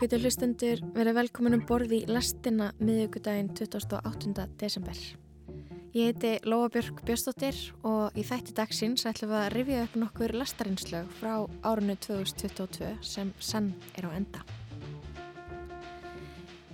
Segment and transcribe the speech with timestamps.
[0.00, 4.46] Ágætu hlustendur verið velkomin um borði í lastina miðugudaginn 28.
[4.56, 4.96] desember.
[5.92, 11.12] Ég heiti Lóabjörg Björnstóttir og í þætti dagsins ætlum við að rifja upp nokkur lastarinslög
[11.18, 11.34] frá
[11.68, 14.40] árunnu 2022 sem sann er á enda.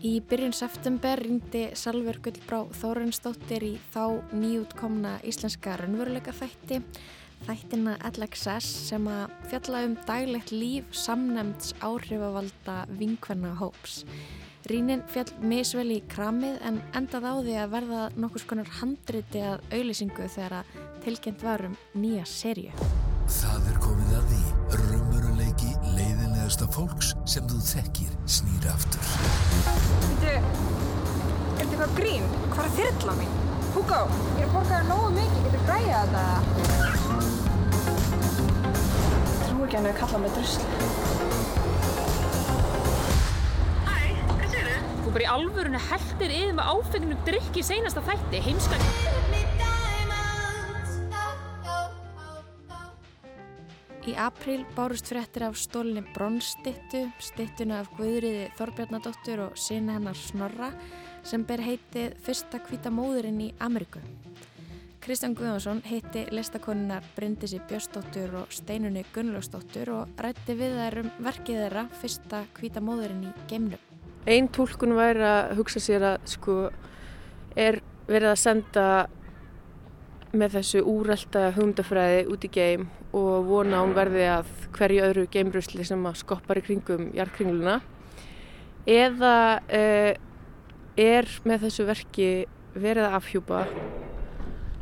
[0.07, 6.85] Í byrjun september ringdi Salver Gullbrá Þórensdóttir í þá nýjútkomna íslenska raunveruleika þætti
[7.45, 14.03] þættina LXS sem að fjalla um daglegt líf samnemnds áhrifavalda vinkvenna hóps.
[14.67, 19.62] Rínin fjall misvel í kramið en endað á því að verða nokkus konar handriti að
[19.71, 20.72] auðlýsingu þegar að
[21.04, 22.72] tilkynnt varum nýja serju.
[23.31, 29.12] Það er komið að því raunveruleiki leiðilegasta fólks sem þú þekkir snýra aftur.
[30.07, 32.31] Þetta, er þetta eitthvað grín?
[32.50, 33.45] Hvað er þyrla mín?
[33.77, 33.97] Hugo,
[34.39, 36.23] ég er að borga það nógu mikið, getur græjað þetta?
[39.42, 40.64] Trú ekki hann að kalla mig drusli.
[45.03, 48.83] Þú bara í alvörunni heldir yfir með áfengnum drikki í seinasta þætti, heimskak.
[54.06, 60.73] Í apríl bárust fréttir af stólinni Bronnstittu, stittuna af Guðriði Þorbjarnadóttur og sinna hennar Snorra
[61.27, 63.99] sem ber heitið Fyrsta hvita móðurinn í Ameríku.
[65.03, 71.61] Kristján Guðjónsson heiti listakonunar Bryndisi Björnsdóttur og Steinunni Gunnlaugsdóttur og rætti við þær um verkið
[71.63, 73.83] þeirra Fyrsta hvita móðurinn í geimnum.
[74.27, 76.57] Einn tólkun væri að hugsa sér að sko
[77.55, 78.87] er verið að senda
[80.37, 85.87] með þessu úrelta hugmyndafræði út í geim og vona hún verði að hverju öðru geimbrusli
[85.87, 87.81] sem að skoppar í kringum jarðkringluna
[88.87, 90.13] eða uh,
[90.97, 92.28] er með þessu verki
[92.77, 93.62] verið að afhjúpa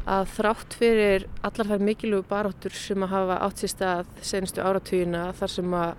[0.04, 5.24] að þrátt fyrir allar þær mikilvægu baróttur sem að hafa átt sér stað senstu áratugina
[5.38, 5.94] þar sem að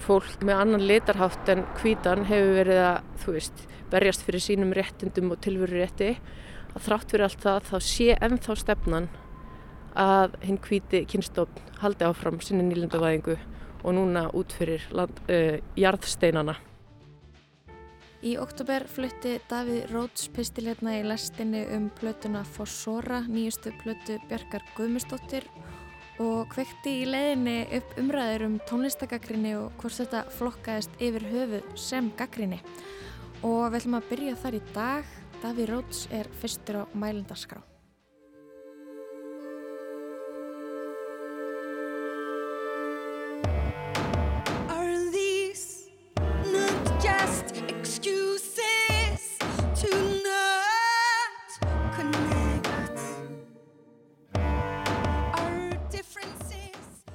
[0.00, 5.32] fólk með annan litarhátt en hvítan hefur verið að, þú veist, berjast fyrir sínum réttindum
[5.34, 6.14] og tilveru rétti
[6.70, 9.08] að þrátt fyrir allt það þá sé ennþá stefnan
[9.98, 13.36] að hinn hvíti kynstofn haldi áfram sinni nýlendavæðingu
[13.80, 16.58] og núna út fyrir land, uh, jarðsteinana.
[18.20, 25.46] Í oktober flutti Davíð Róts pistilherna í lestinni um plötuna Fossora, nýjustu plötu Björkar Guðmustóttir
[26.20, 32.12] og kvekti í leiðinni upp umræður um tónlistagaggrinni og hvort þetta flokkaðist yfir höfu sem
[32.20, 32.60] gaggrinni.
[33.40, 35.18] Og við ætlum að byrja þar í dag.
[35.40, 37.69] Davíð Róts er fyrstur á mælendarskrá.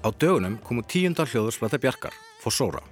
[0.06, 2.84] Á dögunum komu tíundar hljóðursplata Bjarkar, Fossóra.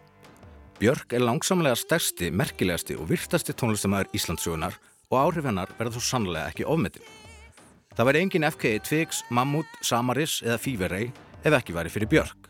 [0.80, 4.80] Björk er langsamlega stærsti, merkilegasti og virtasti tónlistamæður Íslandsögunar
[5.12, 7.06] og áhrif hennar verða þó sannlega ekki ofmetin.
[7.94, 11.12] Það væri engin FK Twix, Mammut, Samaris eða Fever-Ray
[11.46, 12.50] ef ekki væri fyrir Björk.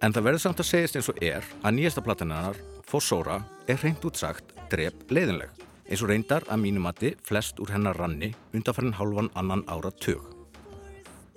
[0.00, 2.56] En það verður samt að segjast eins og er að nýjasta platan hennar,
[2.88, 5.52] Fossóra, er reynd útsagt drep leiðinleg
[5.84, 10.31] eins og reyndar að mínumatti flest úr hennar ranni undanfærin hálfan annan ára tög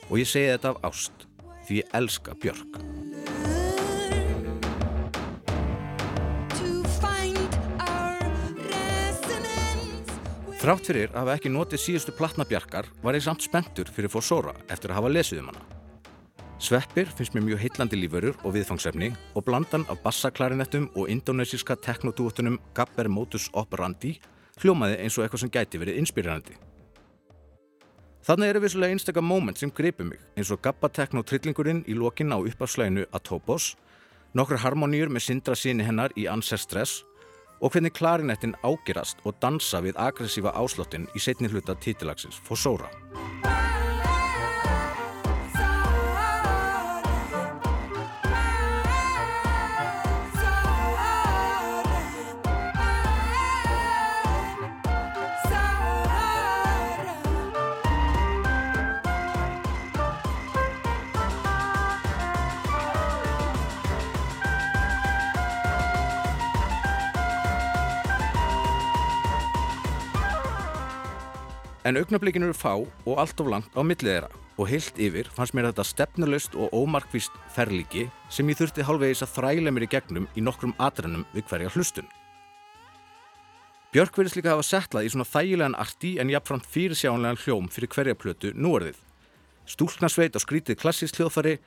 [0.09, 1.27] og ég segi þetta af ást
[1.66, 2.79] því ég elska Björk.
[10.66, 14.55] Þrátt fyrir að hafa ekki notið síðustu platna Bjarkar var ég samt spenntur fyrir Fossóra
[14.66, 15.66] eftir að hafa lesið um hana.
[16.57, 22.57] Sveppir finnst mér mjög heitlandi lífurur og viðfangsefni og blandan af bassaklarinettum og indonesiska teknodúotunum
[22.73, 24.16] Gabber Motus Operandi
[24.63, 26.57] hljómaði eins og eitthvað sem gæti verið inspírandi.
[28.25, 32.34] Þannig eru vissulega einstakar moment sem greipum mig eins og Gabba Tekno trillingurinn í lokin
[32.34, 33.75] á uppafslæginu Atopos,
[34.34, 37.03] nokkur harmoníur með sindra síni hennar í Ancestress
[37.61, 42.90] og hvernig klarinettin ágerast og dansa við aggressífa áslottin í setni hluta títilagsins Fossóra.
[71.85, 75.53] En augnablikin eru fá og allt of langt á millið þeirra og heilt yfir fannst
[75.53, 80.26] mér þetta stefnulöst og ómarkvist ferlíki sem ég þurfti hálfvegis að þræla mér í gegnum
[80.34, 82.08] í nokkrum atrennum við hverja hlustun.
[83.93, 88.17] Björk verðist líka hafa settlað í svona þægilegan arti en jafnframt fyrirsjánlegan hljóm fyrir hverja
[88.17, 88.97] plötu núorðið.
[89.70, 91.59] Stúlknarsveit á skrítið klassísk hljóðfari,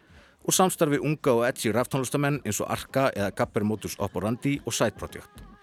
[0.49, 4.97] og samstarfi unga og edgi raftónlistamenn eins og Arka eða Gabber Motors Operandi og Side
[4.99, 5.58] Project.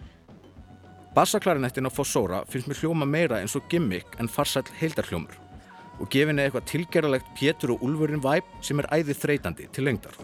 [1.15, 5.37] Bassaklarinettin á Fossóra finnst mér hljóma meira eins og gimmick en farsæll heildarhljómur
[6.03, 10.19] og gefin eða eitthvað tilgerðalegt Pétur og Úlfurinn væp sem er æðið þreytandi til lengdar.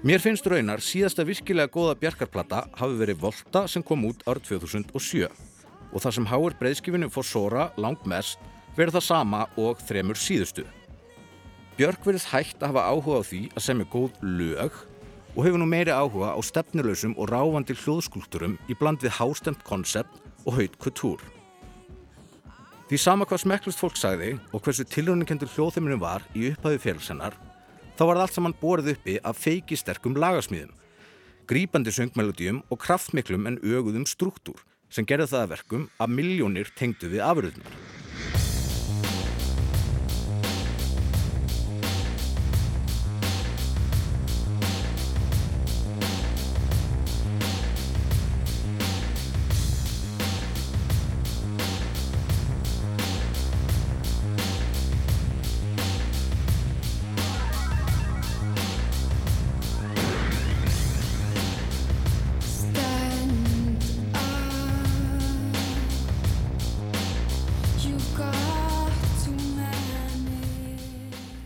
[0.00, 5.26] Mér finnst raunar síðasta virkilega góða bjarkarplata hafi verið Volta sem kom út árið 2007
[5.28, 8.40] og það sem háir breyðskifinu fór Sora langt mest
[8.78, 10.64] verið það sama og þremur síðustu.
[11.76, 14.78] Björk verið hægt að hafa áhuga á því að semja góð lög
[15.34, 20.16] og hefur nú meiri áhuga á stefnulösum og ráfandi hljóðskulturum í bland við hástemt konsept
[20.46, 21.20] og haut kultúr.
[22.88, 27.36] Því sama hvað smekklust fólk sagði og hversu tilröningendur hljóðþeiminum var í upphæðu félagsennar
[28.00, 30.70] þá var það allt saman borið uppi af feiki sterkum lagasmíðum,
[31.44, 37.10] grípandi söngmelodíum og kraftmiklum en öguðum struktúr sem gerði það að verkum að miljónir tengdu
[37.12, 37.76] við afröðunar.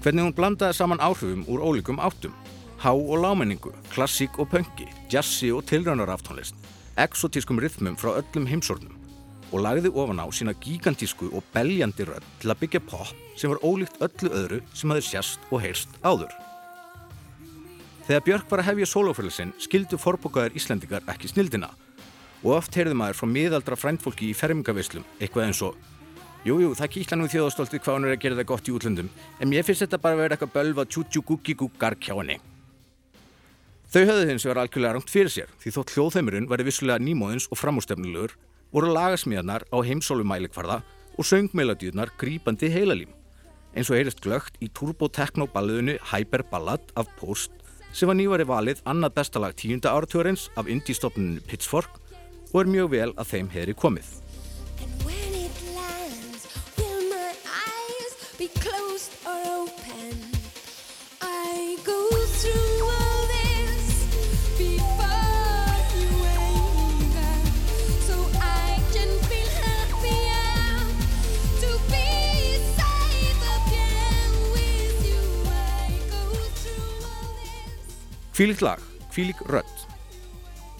[0.04, 2.32] Hvernig hún blandaði saman áhrifum úr ólíkum áttum,
[2.76, 6.52] há- og lámenningu, klassík og pöngi, jazzi og tilránaraftónlist,
[6.98, 8.92] exotískum rithmum frá öllum heimsornum
[9.50, 13.64] og lagði ofan á sína gigantísku og beljandi rödd til að byggja pop sem var
[13.64, 16.36] ólíkt öllu öðru sem hafði sérst og heyrst áður.
[18.04, 21.70] Þegar Björk var að hefja sólófélagsinn skildu forbókaðar Íslandingar ekki snildina
[22.42, 25.80] og oft heyrði maður frá miðaldra frændfólki í fermingavislum eitthvað eins og
[26.44, 29.06] Jújú, jú, það kýtla nú þjóðastoltið hvað hann er að gera það gott í útlöndum,
[29.40, 32.36] en mér finnst þetta bara að vera eitthvað bölva tjútjúgúgígúgar kjá henni.
[33.88, 37.60] Þau höfðu hins vegar algjörlega rangt fyrir sér, því þótt hljóðheimurinn væri vissulega nýmóðins og
[37.62, 38.34] framústefnilegur,
[38.76, 40.82] voru lagasmíðarnar á heimsólu mælikvarða
[41.16, 43.14] og söngmelodíunar grípandi heilalím,
[43.72, 47.56] eins og heyrist glögt í turbo-tekno-balluðinu Hyper Ballad af Post,
[47.96, 52.02] sem var nývari valið annað bestalag tíunda áratúrins af indie-stofnuninu Pitchfork
[52.52, 54.23] og er mjög vel að þeim hefri komið.
[58.44, 60.16] Be closed or open.
[61.22, 62.00] I go
[62.40, 63.86] through all this
[64.58, 65.22] before.
[78.34, 78.80] Kvílíkt lag,
[79.12, 79.74] kvílík rödd.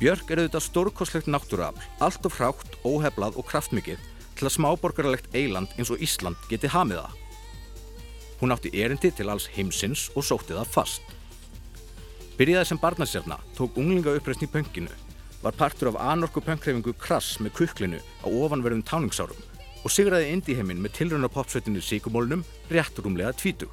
[0.00, 4.00] Björk er auðvitað stórkoslegt náttúrafl, allt of hrátt, óheflað og kraftmikið
[4.34, 7.12] til að smáborgarlegt eiland eins og Ísland geti hamiða.
[8.40, 11.14] Hún átti erindi til alls heimsins og sótti það fast.
[12.38, 14.90] Byrjaði sem barnasefna, tók unglinga uppreysn í pönginu,
[15.44, 19.38] var partur af anorku pöngkreifingu Krass með kuklinu á ofanverðum táningsárum
[19.84, 23.70] og sigraði indíheimin með tilröna popsveitinu Sigumólnum rétturumlega tvítug.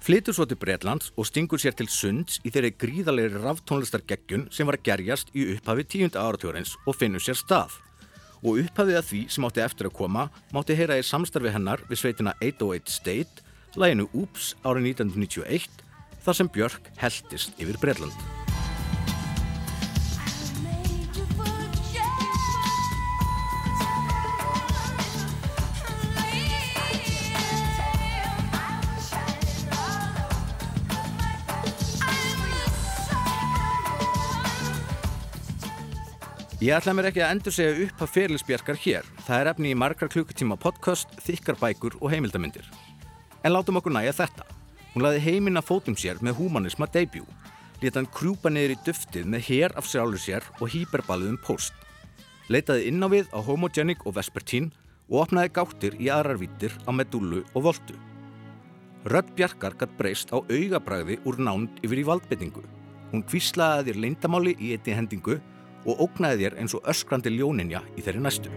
[0.00, 4.78] Flytur svo til Breitlands og stingur sér til sunds í þeirri gríðalegri raftónlistargeggjun sem var
[4.78, 7.80] að gerjast í upphafi tíunda áratjórens og finnur sér stað
[8.42, 12.02] og upphafið að því sem átti eftir að koma mátti heyra í samstarfi hennar við
[12.02, 15.88] sveitina 808 State, læginu Oops árið 1991
[16.24, 18.39] þar sem Björk heldist yfir Breitland.
[36.60, 39.06] Ég ætla mér ekki að endur segja upp að fyrirlisbjarkar hér.
[39.24, 42.66] Það er efni í margar klukkutíma podcast, þykkar bækur og heimildamindir.
[43.40, 44.44] En látum okkur næja þetta.
[44.92, 47.24] Hún laði heiminn að fótum sér með humanisma debut.
[47.80, 51.72] Leta hann krjúpa niður í duftið með hér af sjálfur sér og hýperballuðum post.
[52.52, 54.68] Leitaði inn á við á Homogenic og Vespertín
[55.08, 57.96] og opnaði gáttir í aðrar vittir á Medullu og Voltu.
[59.08, 62.66] Rödd Bjarkar gætt breyst á augabræði úr nánd yfir í valdbetningu.
[63.14, 65.38] Hún kvíslaði þér leindamáli í einni hendingu
[65.86, 68.50] og ógnaði þér eins og öskrandi ljóninja í þeirri næstu.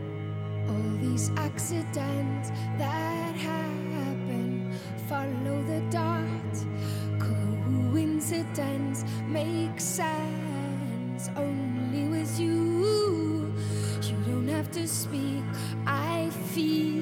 [14.04, 15.44] You don't have to speak.
[15.88, 16.93] I feel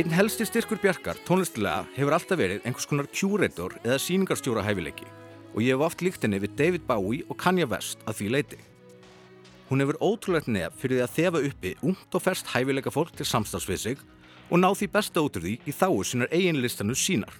[0.00, 5.04] Einn helsti styrkur Bjarkar, tónlistilega, hefur alltaf verið einhvers konar curator eða síningarstjóra hæfileiki
[5.50, 8.60] og ég hef oft líkt henni við David Bowie og Kanye West að því leiti.
[9.68, 13.28] Hún hefur ótrúlegt nefn fyrir því að þefa uppi ungt og ferst hæfileika fólk til
[13.28, 14.00] samstagsvið sig
[14.48, 17.36] og ná því besta út úr því í þáu sínar eigin listanu sínar.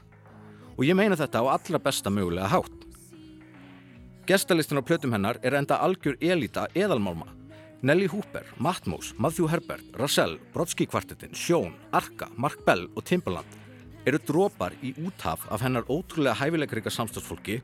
[0.76, 2.88] Og ég meina þetta á allra besta mögulega hátt.
[4.28, 7.39] Gestalistin á plötum hennar er enda algjör elita eðalmálma.
[7.82, 13.56] Nelly Hooper, Matmos, Matthew Herbert, Russell, Brodsky kvartetin, Sjón, Arka, Mark Bell og Timbaland
[14.04, 17.58] eru drópar í úthaf af hennar ótrúlega hæfileikaríka samstagsfólki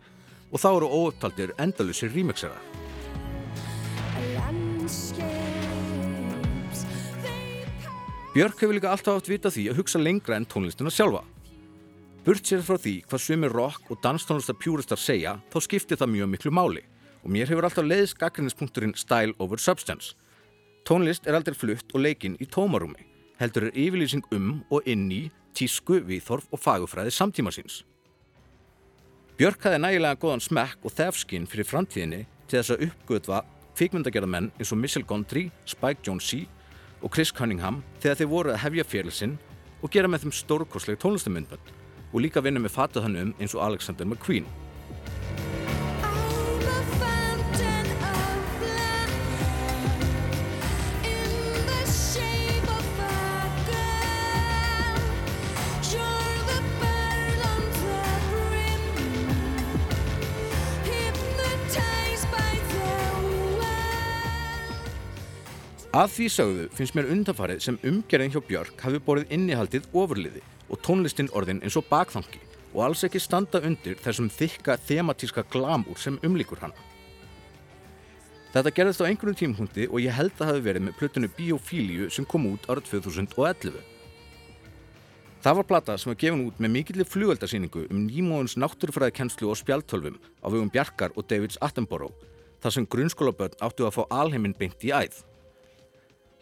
[0.53, 2.25] og þá eru óupptaldir endalusir they
[8.33, 11.25] Björk hefur líka alltaf átt vita því að hugsa lengra en tónlistina sjálfa.
[12.25, 16.29] Burt sér frá því hvað sumir rock og danstónlistar pjúristar segja, þá skiptir það mjög
[16.33, 16.83] miklu máli
[17.27, 20.15] og mér hefur alltaf leiðis gaggrinnispunkturinn style over substance.
[20.87, 23.03] Tónlist er aldrei flutt og leikinn í tómarúmi,
[23.41, 25.25] heldur er yfirlýsing um og inn í
[25.57, 27.81] tísku, viðþorf og fagufræði samtíma síns.
[29.37, 33.41] Björk hafði nægilega góðan smekk og þefskinn fyrir framtíðinni til þess að uppgötva
[33.77, 36.45] kvikmyndagerðamenn eins og Michelle Gondry, Spike Jonze
[37.03, 39.35] og Chris Cunningham þegar þeir voru að hefja félagsinn
[39.83, 41.75] og gera með þeim stórkostleg tónlistamindbönd
[42.13, 44.47] og líka vinna með fatahönnum eins og Alexander McQueen.
[65.97, 70.81] Að því sögðu finnst mér undanfarið sem umgerðin hjá Björk hafi borið innihaldið ofurliði og
[70.85, 72.41] tónlistin orðin eins og bakþangi
[72.75, 76.77] og alls ekki standa undir þessum þykka thematíska glamúr sem umlíkur hana.
[78.53, 82.29] Þetta gerðist á einhverjum tímpunkti og ég held að hafi verið með plötunu Biofíliu sem
[82.29, 83.79] kom út árið 2011.
[85.47, 90.21] Það var plata sem var gefin út með mikillir flugöldasýningu um nýmóðins náttúrufræðikennslu og spjaltölvum
[90.45, 92.13] á vegum Bjarkar og Davids Attenborough,
[92.61, 95.25] þar sem grunnskólabörn áttu að fá alheiminn beint í æð.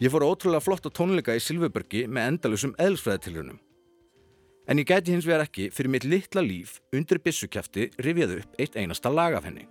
[0.03, 3.61] Ég fór ótrúlega flott á tónleika í Silfurbergi með endalusum eðlisfræðitilrunum.
[4.67, 8.79] En ég gæti hins vegar ekki fyrir mitt litla líf undir byssukjafti rifjað upp eitt
[8.81, 9.69] einasta lag af henni.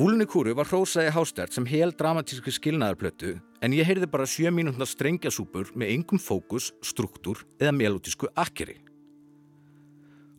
[0.00, 4.88] Vúlunni kúru var hrósaði hástert sem hel dramatíski skilnaðarplötu en ég heyrði bara sjö mínúndar
[4.88, 8.78] strengjasúpur með engum fókus, struktúr eða melodísku akkeri.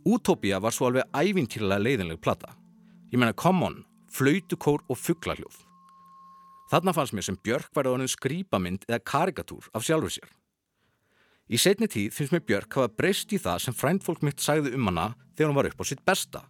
[0.10, 2.56] Utopia var svo alveg ævintýrlega leiðinleg plata.
[3.14, 3.76] Ég meina come on,
[4.10, 5.60] flautukór og fugglarhljóð.
[6.74, 10.32] Þarna fannst mér sem Björk var orðin skrýpamynd eða karikatúr af sjálfur sér.
[11.54, 14.90] Í setni tíð finnst mér Björk hafa breyst í það sem frændfólk mitt sagði um
[14.90, 16.48] hana þegar hún var upp á sitt besta.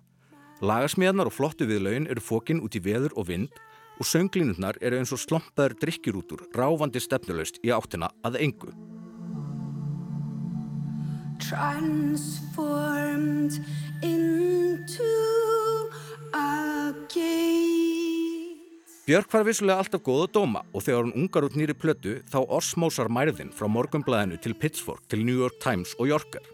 [0.62, 3.56] Lagasmíðarnar og flottu viðlaugin eru fókin út í veður og vind
[3.98, 8.70] og sönglínurnar eru eins og slompaður drikkjurútur ráfandi stefnulegst í áttina að engu.
[19.10, 22.44] Björk var vissulega alltaf góð að dóma og þegar hún ungar út nýri plötu þá
[22.46, 26.46] osmósar mærðin frá morgunblæðinu til Pitchfork til New York Times og Yorker.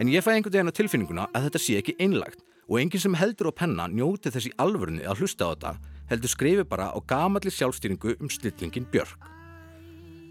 [0.00, 3.16] En ég fæ einhvern veginn á tilfinninguna að þetta sé ekki einlagt og enginn sem
[3.18, 5.72] heldur á penna njóti þess í alvörunni að hlusta á þetta
[6.12, 9.26] heldur skrifi bara á gamalli sjálfstýringu um snillingin Björk.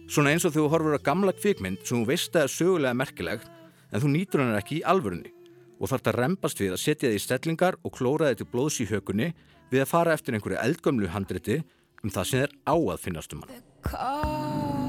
[0.10, 3.52] Svona eins og þú horfur á gamla kvikmynd sem þú veist að er sögulega merkilegt
[3.92, 5.34] en þú nýtur hennar ekki í alvörunni
[5.80, 8.80] og þarf að rempast við að setja þið í stellingar og klóra þið til blóðs
[8.84, 9.32] í hökunni
[9.70, 11.62] við að fara eftir einhverju eldgömlu handriti
[12.04, 14.89] um það sem er á að finnast um hann.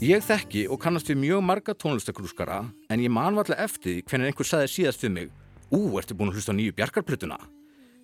[0.00, 4.48] Ég þekki og kannast við mjög marga tónlistakrúskara en ég man varlega eftir hvernig einhver
[4.48, 5.32] saði síðast við mig
[5.70, 7.36] Ú, ertu búin að hlusta nýju bjarkarplutuna?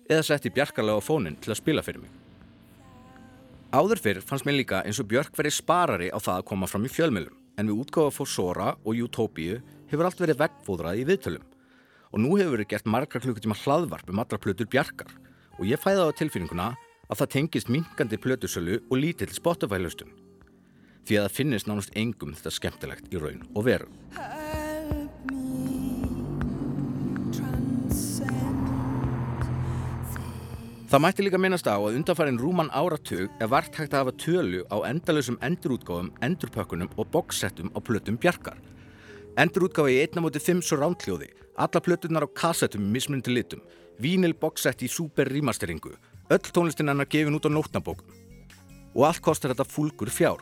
[0.07, 2.11] eða setti bjarkarlega á fónin til að spila fyrir mig.
[3.75, 6.87] Áður fyrr fannst mér líka eins og Björk verið sparari á það að koma fram
[6.87, 9.57] í fjölmjölum en við útgáfa fór Sora og Utopíu
[9.91, 11.49] hefur allt verið veggfóðrað í viðtölum
[12.07, 15.11] og nú hefur verið gert margar klukkutíma hlaðvarp um allra plötur Bjarkar
[15.57, 16.69] og ég fæði á tilfinninguna
[17.07, 20.26] að það tengist minkandi plötusölu og lítill Spotify-laustun
[21.07, 23.87] því að það finnist nánast engum þetta skemmtilegt í raun og veru.
[30.87, 34.61] Það mætti líka minnast á að undanfærin rúman áratug er vart hægt að hafa tölu
[34.71, 38.55] á endalösum endurútgáfum, endurpökkunum og boxsettum á plötum Bjarkar.
[39.35, 41.27] Endurútgáfi í einna móti fimm svo rántljóði,
[41.59, 43.59] alla plötunar á kassettum í mismundi litum,
[43.99, 45.91] vínil boxsett í super remasteringu,
[46.31, 48.07] öll tónlistin hennar gefin út á nótnabókum.
[48.95, 50.39] Og allt kostar þetta fúlgur fjár.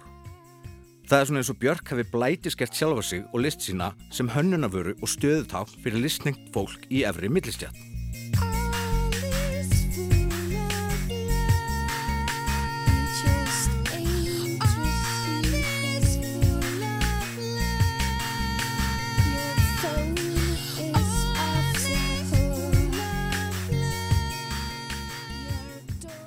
[1.06, 4.96] Það er svona eins og Björk hefði blætiskert sjálfa sig og list sína sem hönnunavöru
[4.98, 7.70] og stöðutá fyrir listningt fólk í efri door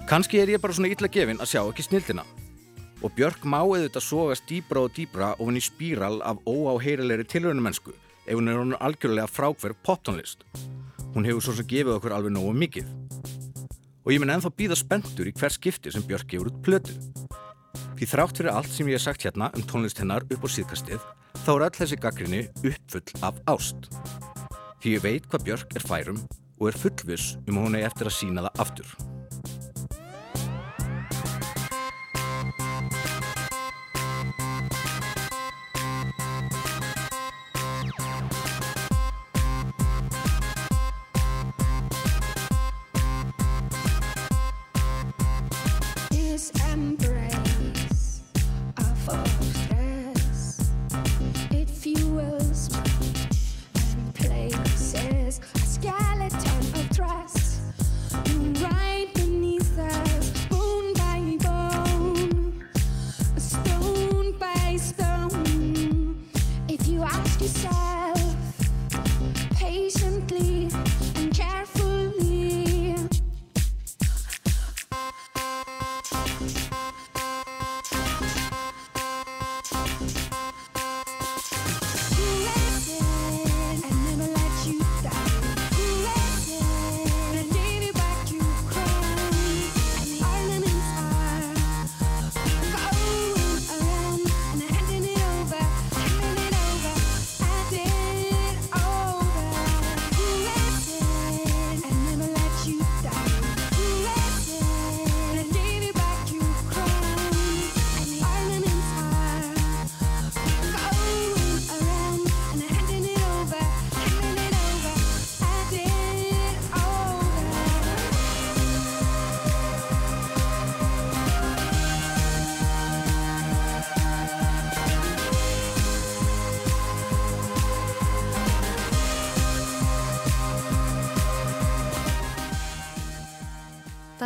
[0.08, 2.22] Kanski er ég bara svona illa gefin að sjá ekki snildina.
[2.98, 7.92] Og Björk má auðvitað sogast dýbra og dýbra ofan í spíral af óáheyrilegri tilraunumennsku
[8.26, 10.42] ef hún er hún algjörlega frákverð poptónlist.
[11.14, 12.88] Hún hefur svo sem gefið okkur alveg nógu mikið.
[14.04, 16.96] Og ég mun ennþá býða spenntur í hver skipti sem Björk gefur út plötu.
[17.98, 21.02] Því þrátt fyrir allt sem ég hef sagt hérna um tónlist hennar upp á síðkastið,
[21.44, 23.90] þá er öll þessi gaggrinni uppfull af ást.
[24.82, 26.24] Því ég veit hvað Björk er færum
[26.58, 29.07] og er fullviss um hún er eftir að sína það aftur.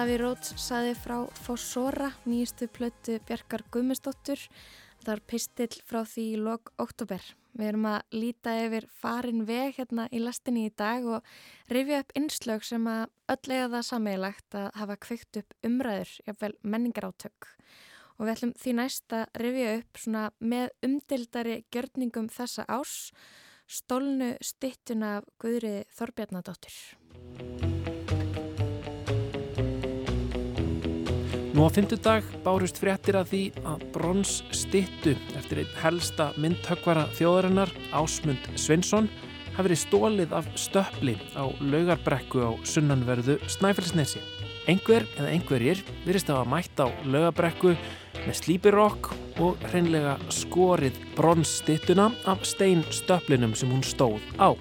[0.03, 4.41] Daví Róts saði frá Fossora, nýjustu plötu Bjarkar Gummistóttur.
[5.05, 7.23] Það er pistill frá því í lok oktober.
[7.55, 11.31] Við erum að líta yfir farin veg hérna í lastinni í dag og
[11.71, 13.05] rifja upp innslög sem að
[13.37, 17.51] öll eiga það sammeilagt að hafa kveikt upp umræður, jafnvel menningarátök.
[18.19, 23.13] Og við ætlum því næst að rifja upp með umdildari gjörningum þessa ás,
[23.71, 27.71] stólnu styttuna af Guðri Þorbjarnadóttur.
[31.53, 37.69] Nú á fymtudag bárust fréttir að því að brons styttu eftir einn helsta myndhöggvara þjóðarinnar,
[37.93, 39.11] Ásmund Sveinsson,
[39.53, 44.25] hafi verið stólið af stöppli á laugarbrekku á sunnanverðu Snæfellsnesi.
[44.65, 47.77] Einhver eða einhverjir virðist hafa mætt á laugarbrekku
[48.23, 49.13] með slípirokk
[49.45, 54.57] og hreinlega skorið bronsstyttuna af steinstöpplinum sem hún stóð á.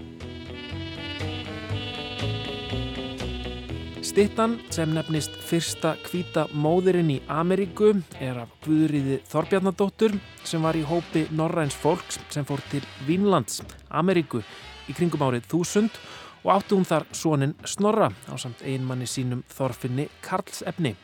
[4.01, 10.81] Stittan sem nefnist fyrsta hvíta móðurinn í Ameríku er af Guðriði Þorbjarnadóttur sem var í
[10.89, 13.61] hópi norræns fólks sem fór til Vínlands,
[13.93, 14.41] Ameríku
[14.89, 16.01] í kringum árið 1000
[16.41, 20.95] og átti hún þar sonin Snorra á samt einmanni sínum Þorfinni Karlsefni.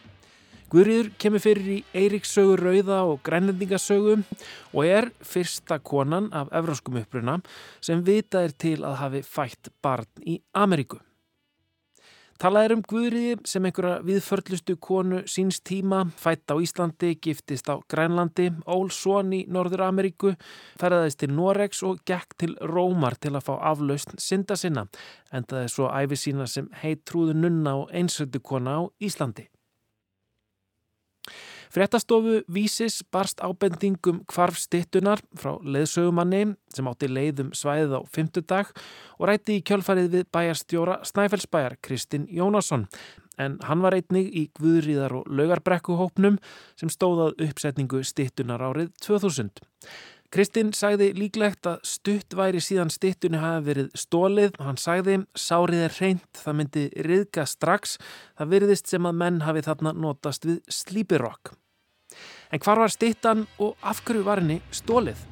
[0.73, 4.17] Guðriður kemur fyrir í Eiríkssögu rauða og grænlendingasögu
[4.73, 7.37] og er fyrsta konan af evróskum uppruna
[7.77, 10.97] sem vitað er til að hafi fætt barn í Ameríku.
[12.37, 17.81] Talað er um Guðriði sem einhverja viðförlustu konu síns tíma, fætt á Íslandi, giftist á
[17.89, 20.35] Grænlandi, ól son í Norður Ameríku,
[20.77, 24.85] ferðaðist til Noregs og gekk til Rómar til að fá aflaust synda sinna,
[25.33, 29.49] endaði svo æfi sína sem heit trúðu nunna og einsöldu kona á Íslandi.
[31.73, 38.73] Fréttastofu Vísis barst ábendingum hvarf stittunar frá leðsögumanni sem átti leiðum svæðið á fymtudag
[39.17, 42.87] og rætti í kjölfarið við bæjarstjóra Snæfellsbæjar Kristinn Jónasson
[43.37, 46.39] en hann var einnig í Guðríðar og Laugarbrekkuhópnum
[46.79, 49.61] sem stóðað uppsetningu stittunar árið 2000.
[50.27, 54.57] Kristinn sagði líklegt að stutt væri síðan stittunni hafi verið stólið.
[54.59, 57.95] Hann sagði, sárið er reynd, það myndi riðga strax.
[58.35, 61.55] Það veriðist sem að menn hafi þarna notast við slípirokk.
[62.51, 65.23] En hvar var stittan og af hverju var henni stólið?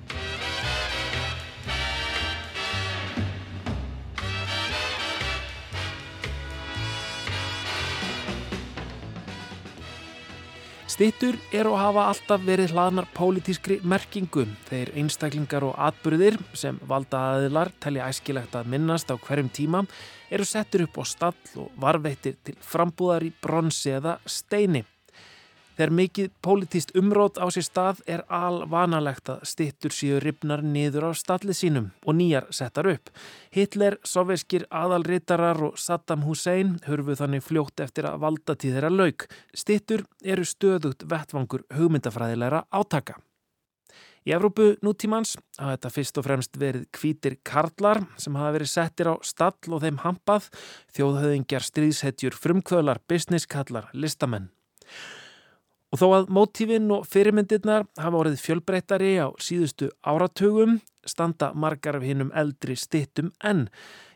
[10.95, 14.45] Stittur eru að hafa alltaf verið hlaðnar pólitískri merkingu.
[14.69, 19.83] Þeir einstaklingar og atbyrðir sem valda aðilar telja æskilegt að minnast á hverjum tíma
[20.31, 24.85] eru settur upp á stall og varveittir til frambúðar í bronsi eða steini.
[25.75, 31.11] Þegar mikið pólitíst umrót á sér stað er alvanalegt að stittur síu ripnar niður á
[31.11, 33.11] stallið sínum og nýjar settar upp.
[33.51, 39.27] Hitler, soveskir aðalritarar og Saddam Hussein hörfu þannig fljótt eftir að valdatíð þeirra lauk.
[39.53, 43.19] Stittur eru stöðugt vettvangur hugmyndafræðilegra átaka.
[44.25, 49.11] Í Evrópu nútímans hafa þetta fyrst og fremst verið hvítir karlar sem hafa verið settir
[49.11, 50.47] á stall og þeim hampað,
[50.97, 54.49] þjóðhauðingjar stríðshetjur frumkvölar, businesskallar, listamenn.
[55.95, 62.03] Og þó að mótífin og fyrirmyndirnar hafa orðið fjölbreyttari á síðustu áratugum standa margar af
[62.03, 63.69] hinnum eldri stittum en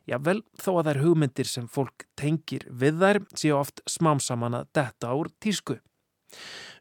[0.03, 4.67] jável þó að þær hugmyndir sem fólk tengir við þær séu oft smám saman að
[4.75, 5.77] detta úr tísku.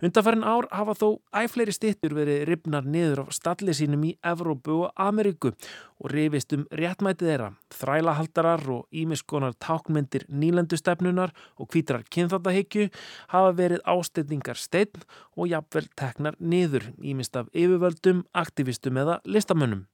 [0.04, 1.06] Undanfærin ár hafa þó
[1.40, 5.54] æfleiri stittur verið ripnar niður á stalli sínum í Evrópu og Ameríku
[5.98, 12.88] og rifist um réttmætið þeirra, þrælahaldarar og ímiskonar tákmyndir nýlendustefnunar og hvítrar kynþáttahyggju
[13.34, 19.88] hafa verið ástendingar steinn og jafnvel teknar niður, ímist af yfirvöldum, aktivistum eða listamönnum.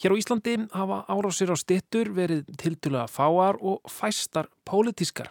[0.00, 5.28] Hér á Íslandi hafa árásir á stittur verið tiltulega fáar og fæstar pólitískar.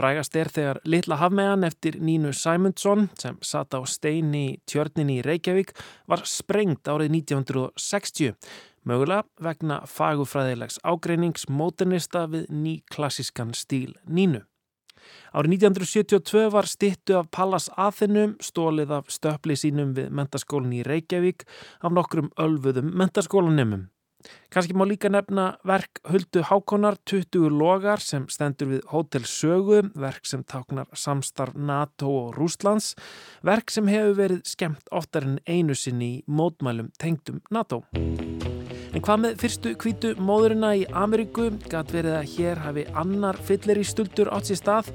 [0.00, 5.24] Frægast er þegar litla hafmegan eftir Nínu Sæmundsson sem satt á steini í tjörninni í
[5.26, 5.74] Reykjavík
[6.08, 8.32] var sprengt árið 1960,
[8.88, 14.40] mögulega vegna fagufræðilegs ágreinings móternista við ný klassískan stíl Nínu.
[15.36, 21.44] Árið 1972 var stittu af Pallas Aþenum stólið af stöpli sínum við mentaskólinn í Reykjavík
[21.84, 23.90] af nokkrum ölfuðum mentaskólanemum.
[24.50, 30.26] Kanski má líka nefna verk Huldu Hákonar 20 logar sem stendur við Hótel Sögu, verk
[30.26, 32.94] sem táknar samstarf NATO og Rúslands,
[33.46, 37.84] verk sem hefur verið skemmt oftar en einu sinni í mótmælum tengdum NATO.
[38.90, 43.78] En hvað með fyrstu kvítu móðurina í Ameríku gæt verið að hér hafi annar fyllir
[43.78, 44.90] í stuldur átt sér stað,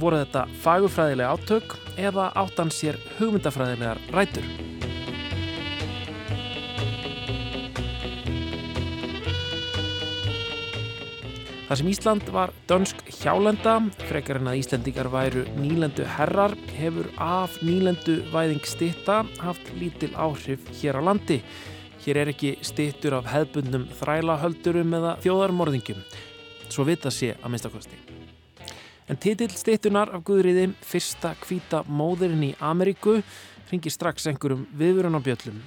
[0.00, 4.48] voru þetta fagufræðilega átök eða áttan sér hugmyndafræðilegar rætur.
[11.64, 17.54] Það sem Ísland var dönsk hjálenda, frekar en að Íslendingar væru nýlendu herrar, hefur af
[17.64, 21.38] nýlendu væðing stitta haft lítil áhrif hér á landi.
[22.04, 26.04] Hér er ekki stittur af hefbundnum þrælahöldurum eða þjóðarmorðingum,
[26.68, 27.96] svo vita sé að minnstakosti.
[29.08, 33.22] En titill stittunar af Guðriði, fyrsta kvíta móðurinn í Ameríku,
[33.72, 35.64] ringir strax einhverjum viðvörun á bjöllum.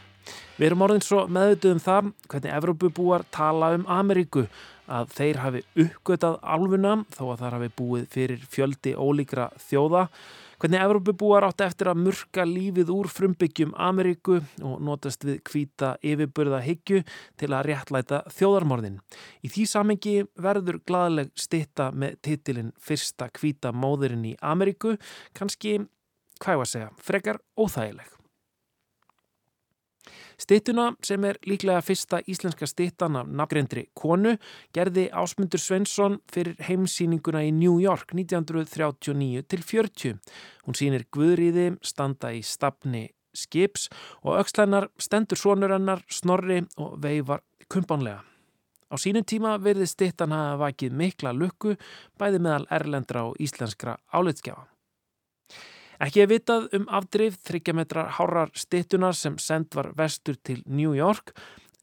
[0.57, 4.45] Við erum orðin svo meðutuð um það hvernig Evrópubúar tala um Ameríku
[4.87, 10.07] að þeir hafi uppgötað álfuna þó að þar hafi búið fyrir fjöldi ólíkra þjóða.
[10.57, 16.63] Hvernig Evrópubúar átti eftir að murka lífið úr frumbyggjum Ameríku og notast við kvíta yfirburða
[16.65, 17.03] hyggju
[17.37, 18.97] til að réttlæta þjóðarmorðin.
[19.45, 24.97] Í því samengi verður glaðleg stitta með titilin Fyrsta kvíta móðurinn í Ameríku,
[25.37, 25.77] kannski,
[26.41, 28.16] hvað ég var að segja, frekar óþægileg.
[30.37, 34.35] Stittuna sem er líklega fyrsta íslenska stittan af nafngrendri konu
[34.75, 40.19] gerði Ásmundur Svensson fyrir heimsýninguna í New York 1939 til 40.
[40.67, 43.89] Hún sýnir Guðriði standa í stafni skips
[44.21, 47.41] og aukslennar stendur sonur hennar snorri og veifar
[47.73, 48.21] kumpánlega.
[48.87, 51.75] Á sínum tíma verði stittan hafa vakið mikla lukku
[52.21, 54.69] bæði meðal erlendra og íslenskra álitskjafa.
[56.03, 60.93] Ekki er vitað um afdrif 30 metrar hárar stittunar sem send var vestur til New
[60.97, 61.33] York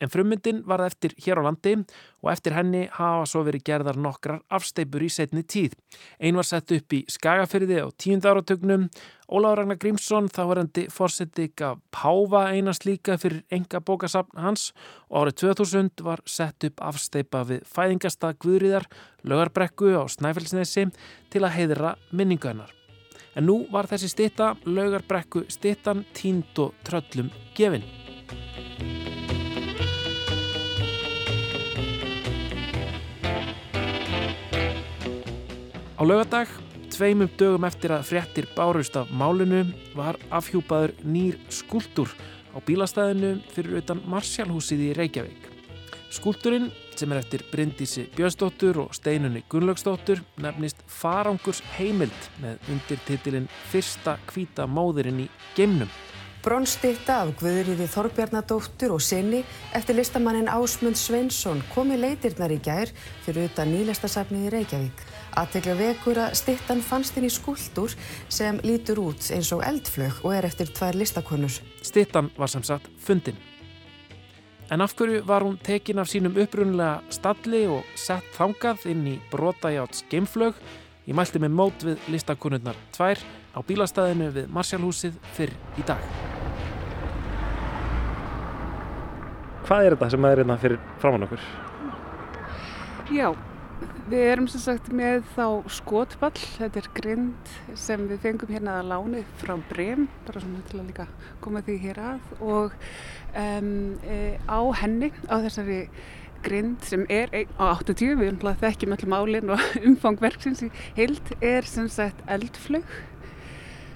[0.03, 4.43] En frummyndin varð eftir hér á landi og eftir henni hafa svo verið gerðar nokkrar
[4.53, 5.77] afsteipur í setni tíð.
[6.19, 8.89] Ein var sett upp í Skagafyrði á tíund áratögnum.
[9.31, 14.73] Óláður Ragnar Grímsson, þáverandi fórseti gaf Páfa eina slíka fyrir enga bókasafn hans
[15.09, 18.91] og árið 2000 var sett upp afsteipa við fæðingasta Guðriðar,
[19.25, 20.91] lögarbrekku á Snæfellsnesi
[21.31, 22.84] til að heiðra minningaðnar.
[23.35, 27.83] En nú var þessi stitta, lögarbrekku stittan, tínd og tröllum gefin.
[35.95, 36.51] Á laugardag,
[36.95, 39.65] tveimum dögum eftir að fréttir bárust af málinu,
[39.99, 42.13] var afhjúpaður nýr skúldur
[42.55, 45.44] á bílastæðinu fyrir utan Marsjálhúsið í Reykjavík.
[46.15, 54.15] Skúldurinn, sem er eftir Bryndísi Björnsdóttur og Steinunni Gunnlaugsdóttur, nefnist Farangurs heimild með undirtitilinn Fyrsta
[54.31, 55.91] hvíta móðurinn í geimnum.
[56.45, 59.41] Bronnstitta af Guðriði Þorbjarnadóttur og sinni
[59.75, 62.93] eftir listamannin Ásmund Sveinsson komi leitirnar í gær
[63.25, 65.01] fyrir utan nýlastasafnið í Reykjavík.
[65.41, 67.97] Aðtekla vekur að stittan fannst inn í skúldur
[68.29, 71.59] sem lítur út eins og eldflög og er eftir tvær listakonur.
[71.83, 73.41] Stittan var sem sagt fundin.
[74.75, 79.13] En af hverju var hún tekin af sínum upprunlega stalli og sett þangað inn í
[79.31, 80.57] brotajáts geimflög?
[81.07, 83.23] Ég mælti með mót við listakonurnar tvær
[83.55, 86.03] á bílastæðinu við Marsjálhúsið fyrr í dag.
[89.69, 91.47] Hvað er þetta sem er hérna fyrir framann okkur?
[93.15, 93.31] Já,
[94.11, 98.91] við erum sem sagt með þá skotball, þetta er grind sem við fengum hérna að
[98.91, 101.07] láni frá Brem, bara svona til að líka
[101.45, 102.29] koma því hér að.
[102.45, 102.77] Og
[103.41, 103.73] um,
[104.05, 105.81] e, á henni, á þessari
[106.45, 110.71] grind sem er ein, á 80, við erum þekkjum öll málinn og umfang verksins í
[110.99, 112.85] heild, er sem sagt eldflög,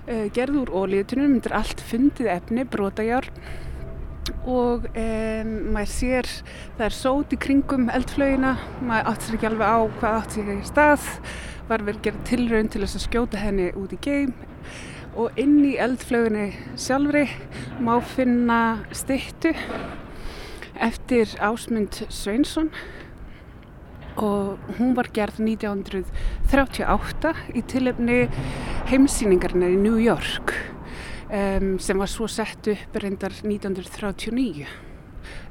[0.09, 3.45] e, gerð úr ólíutunum, myndir allt fundið efni, brotajárn
[4.49, 6.29] og um, maður sér
[6.79, 10.53] það er sót í kringum eldflögina maður átt sér ekki alveg á hvað átt sér
[10.55, 11.09] í stað
[11.69, 14.33] var verið að gera tilraun til þess að skjóta henni út í geim
[15.19, 16.47] og inn í eldflöginni
[16.81, 17.27] sjálfri
[17.85, 18.61] má finna
[18.97, 19.53] styttu
[20.79, 22.71] eftir Ásmund Sveinsson
[24.19, 28.25] og hún var gerð 1938 í tilefni
[28.89, 30.55] heimsýningarna í New York
[31.29, 34.67] um, sem var svo sett upp reyndar 1939.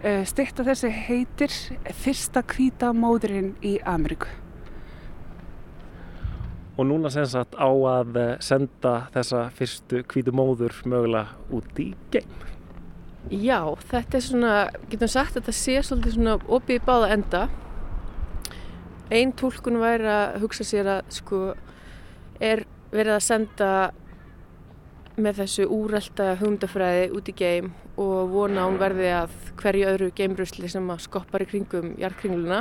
[0.02, 1.54] Uh, Stitta þessi heitir
[2.02, 4.30] Fyrsta hvíta móðurinn í Ameríku.
[6.78, 11.88] Og núna sem sagt á að eh, senda þessa fyrstu hvítu móður mögulega út í
[12.14, 12.36] geim.
[13.34, 14.52] Já, þetta er svona,
[14.92, 17.42] getum sagt að þetta sé svolítið svona opið í báða enda.
[19.10, 21.42] Einn tólkun væri að hugsa sér að sko
[22.38, 22.64] er
[22.94, 23.72] verið að senda
[25.18, 30.10] með þessu úrelta hugmyndafræði út í geim og vona að hún verði að hverju öðru
[30.18, 32.60] geimrusli sem að skoppar í kringum jarðkringluna.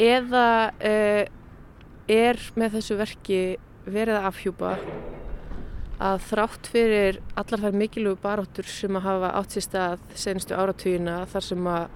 [0.00, 1.24] Eða uh,
[2.10, 3.42] er með þessu verki
[3.84, 4.72] verið að afhjúpa
[6.04, 11.20] að þrátt fyrir allar þær mikilvægu baráttur sem að hafa átt sér stað senastu áratugina
[11.30, 11.86] þar sem að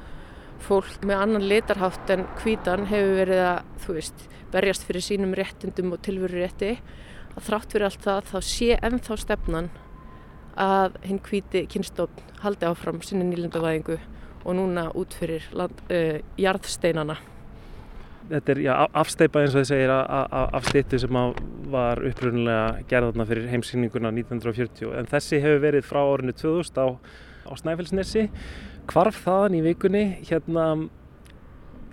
[0.68, 5.92] fólk með annan litarhátt en hvítan hefur verið að, þú veist, berjast fyrir sínum réttundum
[5.94, 6.76] og tilveru rétti
[7.44, 9.70] þrátt fyrir allt það þá sé ennþá stefnan
[10.58, 13.98] að hinn hvíti kynstofn haldi áfram sinni nýlendavæðingu
[14.44, 17.18] og núna út fyrir land, uh, jarðsteinana.
[18.28, 21.18] Þetta er já, afsteipa eins og þið segir af stittu sem
[21.72, 26.86] var upprunulega gerðarna fyrir heimsýninguna 1940 en þessi hefur verið frá árinu 2000 á,
[27.48, 28.26] á Snæfellsnesi
[28.92, 30.68] hvarf þaðan í vikunni hérna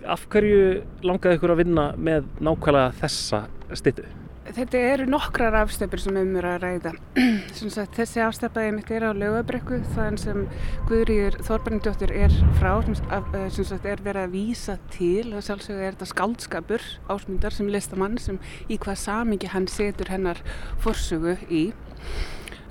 [0.04, 4.04] af hverju langaði ykkur að vinna með nákvæmlega þessa stittu?
[4.46, 6.90] Þetta eru nokkrar afstöpur sem um er að ræða.
[7.56, 10.44] Sagt, þessi afstöpaði mitt er á lögabrekku þann sem
[10.86, 16.08] Guðrýður Þorbarnindóttir er frá, sem sagt, er verið að vísa til og sjálfsögur er þetta
[16.12, 18.38] skáldskapur ásmundar sem listamann sem
[18.70, 20.42] í hvað samingi hann setur hennar
[20.84, 21.64] forsögu í.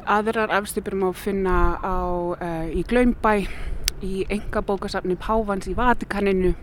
[0.06, 1.98] Aðrar afstöpur má finna á,
[2.38, 3.50] uh, í Glaumbæ,
[4.06, 6.56] í engabókasafni Pávans í Vatikaninu,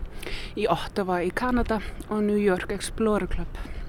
[0.57, 3.82] í Ottawa í Kanada og New York Explorer Club.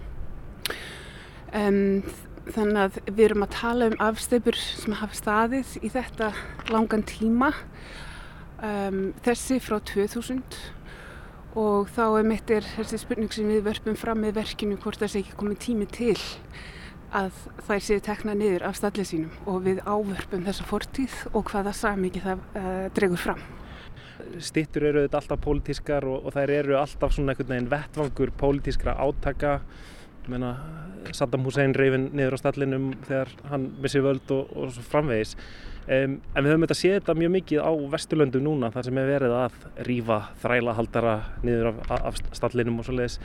[1.55, 2.03] Um,
[2.51, 6.33] þannig að við erum að tala um afstöpur sem hafa staðið í þetta
[6.73, 7.53] langan tíma
[8.61, 10.59] um, þessi frá 2000
[11.55, 15.13] og þá er mitt er þessi spurning sem við verpum fram með verkinu hvort það
[15.13, 16.17] sé ekki komið tími til
[17.15, 17.37] að
[17.69, 22.23] þær séu tekna niður af stallið sínum og við ávörpum þessa fortíð og hvaða samiki
[22.25, 23.45] það uh, dregur fram.
[24.43, 28.97] Stittur eru þetta alltaf pólitískar og, og þær eru alltaf svona einhvern veginn vettvangur pólitískra
[28.99, 29.61] átaka
[30.31, 30.55] meina,
[31.13, 35.35] Saddam Hussein reyfin niður á stallinum þegar hann missi völd og, og svo framvegis.
[35.85, 39.11] Um, en við höfum þetta séð þetta mjög mikið á Vesturlöndum núna þar sem er
[39.11, 43.19] verið að rífa þrælahaldara niður af, af stallinum og svo leiðis.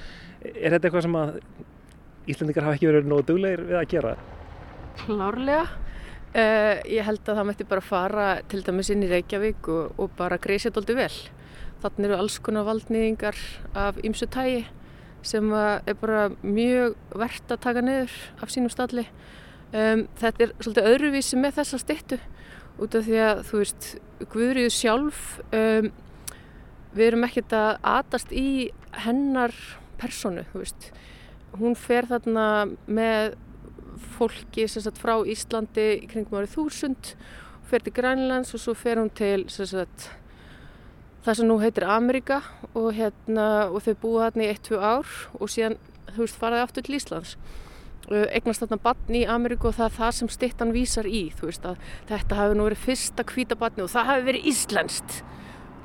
[0.43, 1.37] Er þetta eitthvað sem að
[2.29, 4.15] Íslandingar hafa ekki verið nógu duglegir við að gera?
[5.05, 5.63] Klárlega.
[6.29, 10.11] Uh, ég held að það mætti bara fara til dæmis inn í Reykjavík og, og
[10.19, 11.13] bara greisa þetta vel.
[11.79, 13.39] Þannig eru alls konar valdnýðingar
[13.87, 14.67] af ymsu tægi
[15.25, 19.05] sem er bara mjög verðt að taka niður af sínum stalli.
[19.69, 22.19] Um, þetta er svolítið öðruvísi með þessa styttu
[22.79, 23.89] út af því að þú veist
[24.31, 25.19] Guðriðu sjálf
[25.55, 25.91] um,
[26.95, 28.71] við erum ekkert að atast í
[29.05, 29.53] hennar
[29.99, 30.89] personu, þú veist
[31.59, 32.47] hún fer þarna
[32.89, 33.35] með
[34.15, 37.13] fólki sagt frá Íslandi í kringum árið þúsund
[37.69, 40.09] fer til Grænlands og svo fer hún til sem sagt
[41.25, 42.41] það sem nú heitir Amerika
[42.73, 45.79] og hérna og þau búa þarna í 1-2 ár og síðan
[46.09, 47.35] þú veist faraði aftur til Íslands.
[48.09, 51.67] Eignast þarna barn í Ameríku og það er það sem stittan vísar í þú veist
[51.67, 55.19] að þetta hafi nú verið fyrsta hvíta barni og það hafi verið íslenskt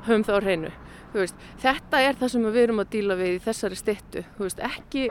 [0.07, 0.71] höfum það á hreinu
[1.15, 5.05] veist, þetta er það sem við erum að díla við í þessari stittu veist, ekki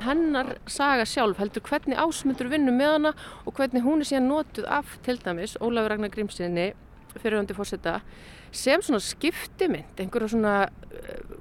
[0.00, 3.12] hennar saga sjálf heldur hvernig ásmundur vinnur með hana
[3.44, 6.70] og hvernig hún er síðan notuð af til dæmis Ólafur Ragnar Grímsinni
[7.18, 8.00] fyrirhandi fórseta
[8.50, 11.38] sem svona skiptimynd, einhverja svona uh,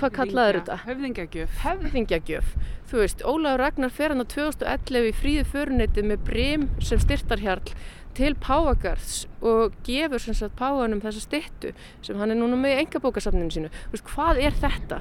[0.00, 0.78] hvað kallaður þetta?
[0.86, 1.56] Höfðingjagjöf.
[1.62, 2.52] Höfðingjagjöf.
[2.90, 7.72] Þú veist, Ólafur Ragnar fer hann á 2011 í fríðu föruneytið með brím sem styrtarhjarl
[8.12, 11.72] til Páfagarðs og gefur sem sagt Páfanum þessa styttu
[12.04, 13.72] sem hann er núna með í engabókasafninu sínu.
[13.72, 15.00] Þú veist, hvað er þetta?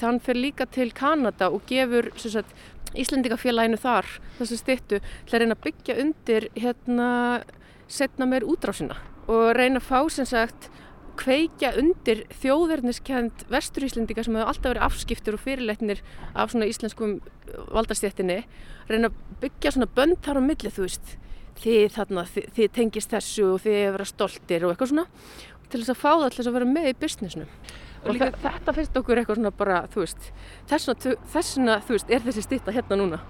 [0.00, 2.54] Þann fer líka til Kanada og gefur sem sagt
[2.98, 4.08] Íslendingafélaginu þar
[4.40, 7.10] þessa styttu til að reyna að byggja undir hérna
[7.92, 8.96] setna meir útrásina
[9.30, 10.70] og reyna að fá sem sagt
[11.20, 16.00] kveikja undir þjóðverðniskend vesturíslendinga sem hefur alltaf verið afskiptur og fyrirleitnir
[16.32, 17.18] af svona íslenskum
[17.74, 18.38] valdastjættinni
[18.88, 21.16] reyna að byggja svona bönd þar á milli þú veist.
[21.62, 25.04] Þið þarna, þið, þið tengist þessu og þið hefur verið stoltir og eitthvað svona
[25.68, 27.46] til þess að fá það til þess að vera með í businessinu.
[28.02, 30.32] Og líka, þetta finnst okkur eitthvað svona bara þú veist,
[30.72, 33.20] þessuna, þessuna þú veist, er þessi stitta hérna núna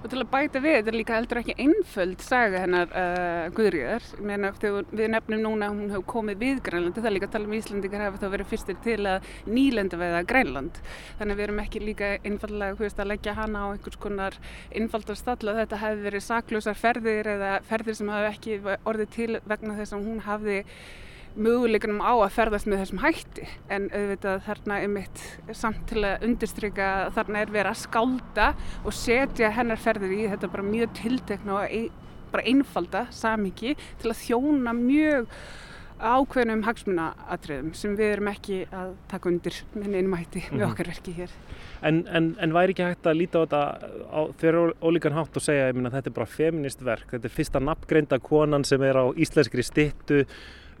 [0.00, 4.06] Og til að bæta við, þetta er líka heldur ekki einföld saga hennar uh, Guðrýðar.
[4.16, 7.56] Við nefnum núna að hún hefur komið við Grænlandi, það er líka að tala um
[7.58, 10.80] Íslandingar hefur þá verið fyrstir til að nýlenda veiða Grænland.
[11.18, 14.40] Þannig að við erum ekki líka einfallega veist, að leggja hana á einhvers konar
[14.72, 18.58] einfaldar stall að þetta hefði verið saklausar ferðir eða ferðir sem hafi ekki
[18.88, 20.58] orðið til vegna þess að hún hafði
[21.38, 25.24] möguleikunum á að ferðast með þessum hætti en auðvitað þarna er mitt
[25.56, 28.50] samt til að undirstryka að þarna er verið að skálda
[28.82, 31.90] og setja hennar ferðir í þetta bara mjög tiltekna og
[32.30, 35.34] bara einfalda samingi til að þjóna mjög
[36.00, 41.12] ákveðnum hagsmunaatriðum sem við erum ekki að taka undir með einum hætti við okkar verki
[41.18, 41.34] hér.
[41.84, 45.68] En, en, en væri ekki hægt að líta á þetta þeirra ólíkan hátt og segja
[45.68, 49.64] að þetta er bara feminist verk, þetta er fyrsta nafngreinda konan sem er á íslenskri
[49.66, 50.22] stittu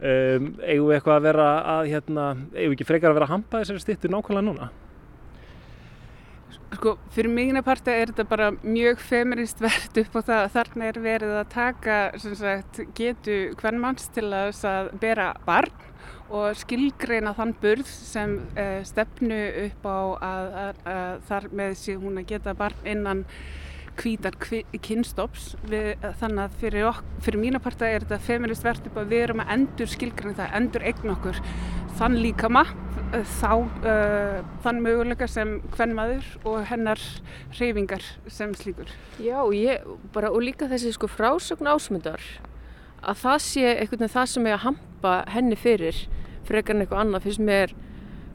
[0.00, 3.34] Um, eigum við eitthvað að vera að hérna, eigum við ekki frekar að vera að
[3.34, 4.68] hampa þessari stittu nákvæmlega núna?
[6.70, 10.88] Sko, fyrir mína parta er þetta bara mjög feminist verð upp á það að þarna
[10.88, 15.86] er verið að taka sagt, getu hvern manns til að, að bera barn
[16.30, 21.98] og skilgreina þann burð sem uh, stefnu upp á að, að, að þar með sé
[22.00, 23.26] hún að geta barn innan
[24.00, 25.54] hvítar kynstops.
[25.68, 29.44] Þannig að fyrir, ok, fyrir mína parta er þetta feminist verðt upp að við erum
[29.44, 31.42] að endur skilgræna það, endur eign okkur.
[32.00, 32.64] Þann líkama
[33.10, 37.00] þá uh, þann möguleika sem hvern maður og hennar
[37.58, 38.92] reyfingar sem slíkur.
[39.18, 39.84] Já, ég,
[40.14, 42.22] bara, og líka þessi sko frásögn ásmundar
[43.00, 46.02] að það sé einhvern veginn það sem er að hampa henni fyrir
[46.48, 47.74] frekar en eitthvað annað finnst mér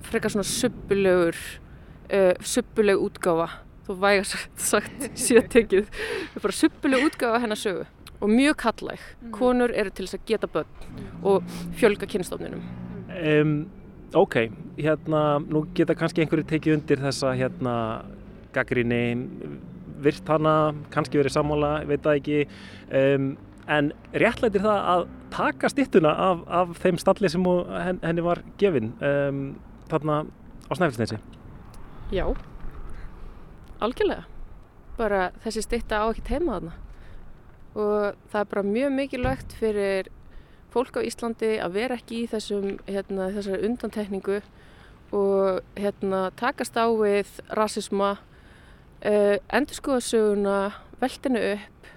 [0.05, 3.49] frekar svona suppulegur uh, suppuleg útgáfa
[3.85, 4.25] þó væga
[4.71, 7.85] sagt síðan tekið það er bara suppuleg útgáfa hennar sögu
[8.21, 8.99] og mjög kallæg.
[9.21, 9.31] Mm.
[9.35, 10.67] Konur eru til þess að geta börn
[11.25, 12.63] og fjölga kynstofninum.
[13.15, 13.55] Um,
[14.15, 14.37] ok,
[14.79, 17.75] hérna, nú geta kannski einhverju tekið undir þessa hérna
[18.55, 19.03] gaggrinni,
[20.03, 22.39] virt hana, kannski verið sammála, veit það ekki,
[23.01, 23.29] um,
[23.71, 27.47] en réttlætir það að taka stittuna af, af þeim stalli sem
[28.03, 29.47] henni var gefin um,
[29.91, 30.23] þarna
[30.69, 31.19] á Snæfellsnesi?
[32.13, 32.27] Já,
[33.83, 34.25] algjörlega.
[34.95, 36.75] Bara þessi stitta á ekki heima þarna
[37.75, 40.07] og það er bara mjög mikilvægt fyrir
[40.71, 44.39] fólk á Íslandi að vera ekki í þessum, hérna, þessari undantekningu
[45.15, 48.15] og hérna, takast á við rasisma,
[49.03, 50.57] uh, endurskoðasöguna,
[50.99, 51.89] veltinu upp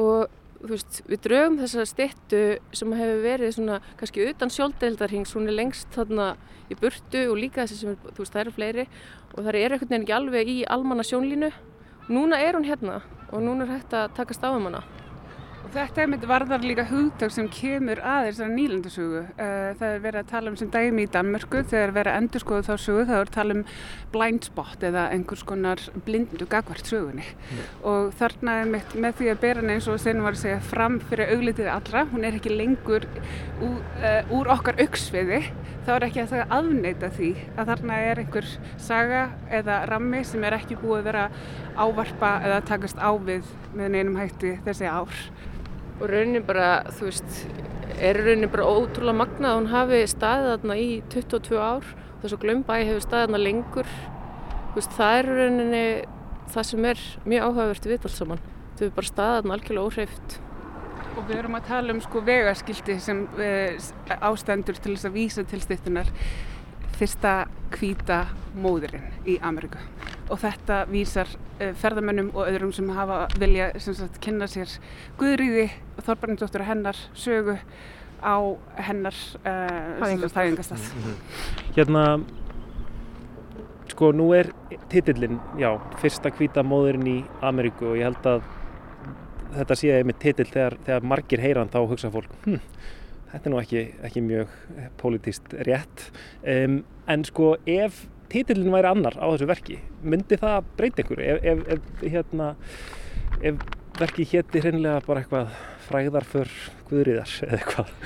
[0.00, 2.42] og veist, við draugum þessa styttu
[2.76, 6.32] sem hefur verið svona kannski utan sjóldeildarhings, hún er lengst þarna
[6.70, 8.86] í burtu og líka þessi sem, er, þú veist, það eru fleiri
[9.32, 11.52] og það er einhvern veginn ekki alveg í almanna sjónlínu.
[12.12, 13.00] Núna er hún hérna
[13.32, 14.84] og núna er hægt að takast á um hana.
[15.62, 19.20] Og þetta er mitt varðar líka hugtak sem kemur að þessari nýlandasögu.
[19.38, 22.64] Það er verið að tala um sem dæmi í Danmörku, þegar verið að endur skoðu
[22.66, 23.62] þá sögu, þá er að tala um
[24.12, 27.26] blind spot eða einhvers konar blindu gagvart sögunni.
[27.86, 30.64] Og þarna er mitt með því að bera henni eins og þeirnum var að segja
[30.72, 33.06] fram fyrir auglitið allra, hún er ekki lengur
[33.62, 35.40] úr, uh, úr okkar auksviði,
[35.86, 38.50] þá er ekki að það afneita því að þarna er einhver
[38.82, 41.24] saga eða rammi sem er ekki búið að vera
[41.78, 45.24] ávarpa eða takast á við með neinum hætti þessi ár.
[46.00, 47.36] Og raunin bara, þú veist,
[48.02, 52.36] er raunin bara ótrúlega magnað að hún hafi staðið þarna í 22 ár og þess
[52.36, 53.92] að Glömbæi hefur staðið þarna lengur.
[54.72, 55.84] Þú veist, það er rauninni
[56.52, 58.46] það sem er mjög áhugavert við allt saman.
[58.72, 60.38] Þau hefur bara staðið þarna algjörlega óhreift.
[61.12, 63.90] Og við erum að tala um sko vegaskildi sem uh,
[64.30, 66.08] ástendur til þess að vísa til styrtunar
[66.96, 67.36] fyrsta
[67.76, 68.24] hvíta
[68.54, 69.80] móðurinn í Ameríku.
[70.32, 71.28] Og þetta vísar
[71.60, 74.70] uh, ferðamönnum og öðrum sem hafa vilja sem sagt, kynna sér
[75.20, 75.66] Guðrýði
[75.96, 77.58] og Þorbarnindóttur og hennar sögu
[78.22, 78.36] á
[78.86, 80.86] hennar uh, þægingastað.
[81.76, 82.04] Hérna,
[83.92, 84.52] sko nú er
[84.92, 88.46] titillin, já, fyrsta hvíta móðurinn í Ameríku og ég held að
[89.58, 92.62] þetta sé einmitt titill þegar, þegar margir heyran þá hugsa fólk, hm,
[93.34, 94.56] þetta er nú ekki, ekki mjög
[95.02, 96.08] pólitíst rétt.
[96.40, 96.80] Um,
[97.10, 101.36] en sko ef titillin væri annar á þessu verki, myndi það breyta einhverju?
[101.36, 102.50] Ef, ef, ef, hérna,
[103.42, 103.64] ef
[104.00, 105.56] verki hétti hreinlega bara eitthvað
[105.86, 106.52] fræðarför
[106.90, 107.96] guðriðar eða eitthvað?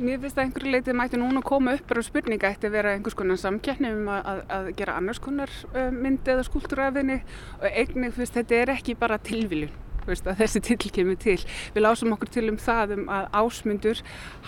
[0.00, 3.16] Mér finnst að einhverju leitið mætti núna koma upp bara spurninga eftir að vera einhvers
[3.18, 5.52] konar samkeppni um að, að, gera annars konar
[5.92, 7.20] myndi eða skúltúra af henni
[7.58, 9.74] og einnig finnst þetta er ekki bara tilviljun
[10.10, 11.36] veist, að þessi titil kemur til.
[11.74, 14.02] Við lásum okkur til um það um að ásmundur,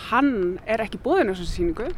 [0.08, 0.32] hann
[0.66, 1.90] er ekki bóðin á þessu síningu,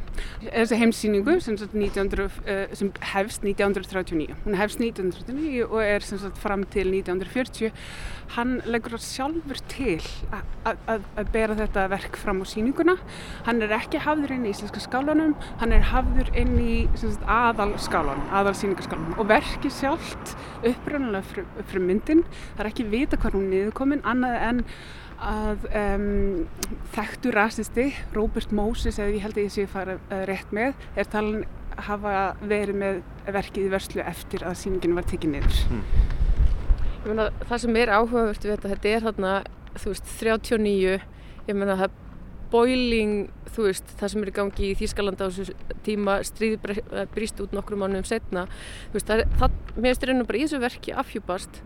[0.46, 4.34] þessu heimsíningu sem, sagt 1900, uh, sem hefst 1939.
[4.44, 7.72] Hún hefst 1939 og er sagt fram til 1940.
[8.34, 10.00] Hann leggur sjálfur til
[10.64, 12.96] að bera þetta verk fram á síninguna.
[13.46, 17.74] Hann er ekki hafður inn í íslenska skálanum, hann er hafður inn í sagt, aðal
[17.82, 20.34] skálanum, aðal síningaskálanum og verkið sjálft
[20.64, 22.24] upprænulega frum, frum myndin.
[22.56, 24.62] Það er ekki vita hvað hún niðurkomin annað en
[25.24, 26.06] að um,
[26.94, 31.08] þekktu rasisti Robert Moses, eða ég held að ég sé fara uh, rétt með, er
[31.10, 31.44] talan
[31.88, 33.00] hafa verið með
[33.34, 35.60] verkið í verslu eftir að síningin var tekið niður.
[35.70, 35.84] Hmm.
[37.04, 39.34] Ég meina, það sem er áhugavert við þetta, þetta er þarna,
[39.76, 40.94] þú veist, 39,
[41.48, 42.00] ég meina það
[42.54, 43.14] boiling,
[43.50, 46.76] þú veist, það sem er í gangi í Þýskalanda á þessu tíma stríði
[47.14, 48.46] brýst út nokkru mánuðum setna,
[48.92, 51.60] þú veist, það, það mér finnst reynum bara í þessu verki afhjúpast,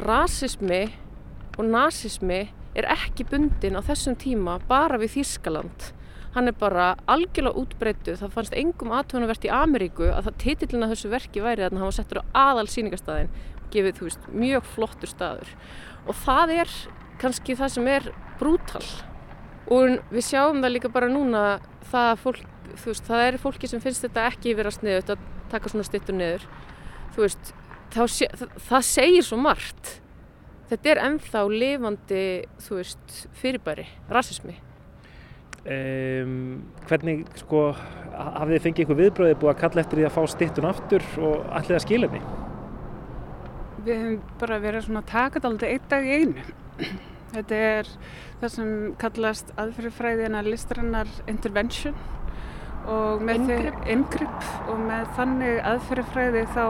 [0.00, 0.84] rasismi
[1.58, 2.46] og nazismi
[2.78, 5.92] er ekki bundin á þessum tíma bara við Þýskaland.
[6.32, 11.10] Hann er bara algjörlega útbreyttu, það fannst engum aðtöðunarvert í Ameríku að það titillina þessu
[11.12, 13.28] verki væri að hann var settur á aðal síningastæðin,
[13.74, 15.50] gefið, þú veist, mjög flottur staður.
[16.08, 16.72] Og það er
[17.20, 18.08] kannski það sem er
[18.40, 18.84] brútal.
[19.72, 21.44] Og við sjáum það líka bara núna,
[21.92, 22.42] það, fólk,
[22.86, 26.48] veist, það er fólki sem finnst þetta ekki vera sniðut að taka svona stittur niður.
[27.12, 27.52] Þú veist,
[28.12, 29.96] sé, það, það segir svo margt.
[30.72, 32.26] Þetta er ennþá lifandi,
[32.64, 34.54] þú veist, fyrirbæri, rasismi.
[35.62, 37.68] Um, hvernig, sko,
[38.16, 41.44] hafið þið fengið einhver viðbröðið búið að kalla eftir því að fá stittun aftur og
[41.58, 42.22] allir að skila henni?
[43.82, 46.48] Við hefum bara verið svona takat aldrei einn dag í einu.
[47.32, 47.92] Þetta er
[48.40, 51.96] það sem kallast aðferðfræðina listrannar intervention
[52.90, 53.78] og með Inngrip.
[53.94, 56.66] ingrip og með þannig aðferðfræði þá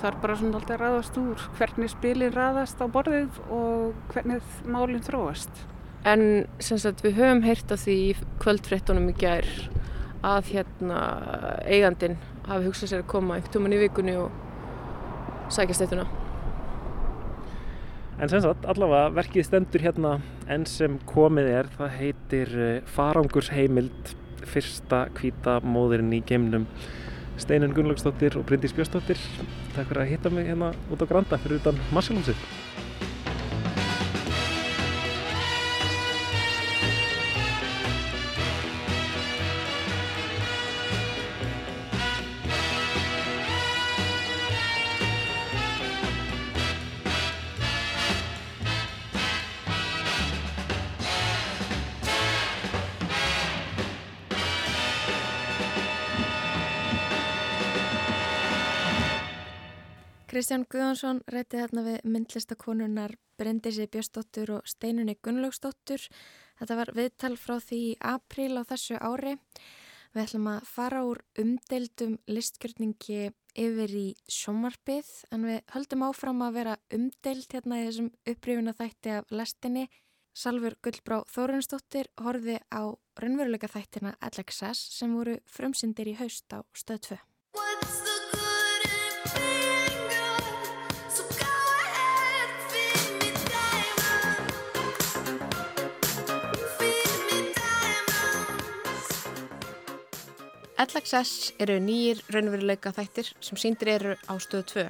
[0.00, 5.04] þarf bara svona alltaf að ráðast úr hvernig spilin ráðast á borðið og hvernig málinn
[5.04, 5.64] þróast.
[6.04, 8.10] En sem sagt við höfum heyrt af því í
[8.42, 9.48] kvöldfréttunum í gær
[10.24, 10.98] að hérna
[11.64, 12.18] eigandin
[12.48, 16.04] hafi hugsað sér að koma einhvern tóman í vikunni og sækja steytuna.
[18.14, 20.12] En sem sagt, allavega verkið stendur hérna
[20.50, 24.12] enn sem komið er, það heitir eh, Farangursheimild,
[24.50, 26.68] fyrsta hvíta móðurinn í geimnum
[27.40, 29.18] Steinun Gunnlaugsdóttir og Bryndís Björnsdóttir.
[29.74, 32.38] Takk fyrir að hitta mig hérna út á Granda fyrir utan Marshallhúsið.
[60.44, 66.04] Kristján Guðjónsson rætti þarna við myndlistakonunnar Bryndisi Björnsdóttur og Steinunni Gunnlaugsdóttur.
[66.58, 69.32] Þetta var viðtal frá því í apríl á þessu ári.
[70.12, 76.60] Við ætlum að fara úr umdeildum listgjörningi yfir í sjómarpið en við höldum áfram að
[76.60, 79.88] vera umdeild hérna í þessum upprýfuna þætti af lestinni.
[80.36, 87.08] Salfur Gullbrá Þórunsdóttir horfi á raunveruleika þættina LXS sem voru frumsyndir í haust á stöð
[87.16, 87.24] 2.
[100.74, 104.82] LXS eru nýjir raunveruleika þættir sem síndir eru á stöð 2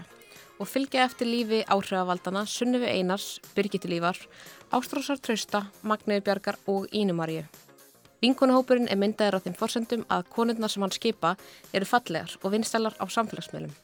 [0.63, 4.17] og fylgja eftir lífi áhrifavaldana Sunnifi Einars, Birgitti Lífar,
[4.73, 7.45] Ástrósar Trausta, Magniður Bjargar og Ínumaríu.
[8.23, 11.35] Vinkonuhópurinn er myndaður á þeim forsendum að konurnar sem hann skipa
[11.77, 13.75] eru fallegar og vinstælar á samfélagsmiðlum.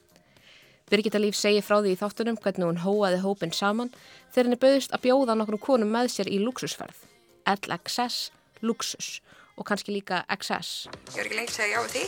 [0.88, 3.92] Birgitta Líf segir frá því í þáttunum hvernig hún hóaði hópin saman
[4.32, 6.96] þegar henni bauðist að bjóða nokkrum konum með sér í luxusferð.
[7.44, 8.30] LXS,
[8.64, 9.18] luxus
[9.60, 10.88] og kannski líka XS.
[10.88, 12.04] Ég var ekki lengt að segja já við því.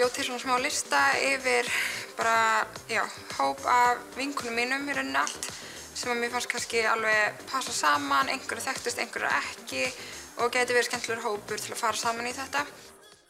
[0.00, 1.70] Bjóð til svona smá lista yfir
[2.18, 3.04] bara, já,
[3.38, 5.50] hóp af vinkunum mínum í rauninni allt
[5.96, 9.86] sem að mér fannst kannski alveg passa saman, einhverju þekktust, einhverju ekki
[10.42, 12.66] og geti verið skemmtilegur hópur til að fara saman í þetta.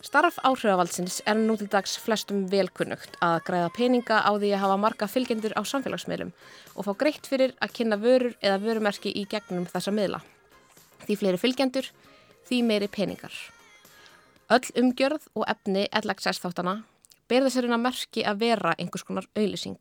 [0.07, 4.79] Starf áhrifavaldsins er nú til dags flestum velkunnugt að græða peninga á því að hafa
[4.83, 6.35] marga fylgjendur á samfélagsmiðlum
[6.75, 10.21] og fá greitt fyrir að kynna vörur eða vörumerki í gegnum þessa miðla.
[11.07, 11.91] Því fleiri fylgjendur,
[12.47, 13.35] því meiri peningar.
[14.47, 16.77] Öll umgjörð og efni LXS þáttana
[17.27, 19.81] ber þessarinn að merki að vera einhvers konar auðlýsing.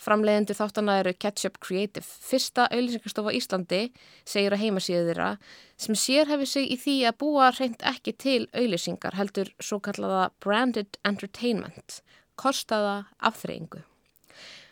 [0.00, 3.82] Framleiðendur þáttana eru Ketchup Creative, fyrsta auðlýsingarstofa á Íslandi,
[4.24, 5.28] segir að heimasíðu þeirra,
[5.76, 10.96] sem sérhefi sig í því að búa reynd ekki til auðlýsingar heldur svo kallaða branded
[11.04, 12.00] entertainment,
[12.40, 13.84] kostaða afþreyingu.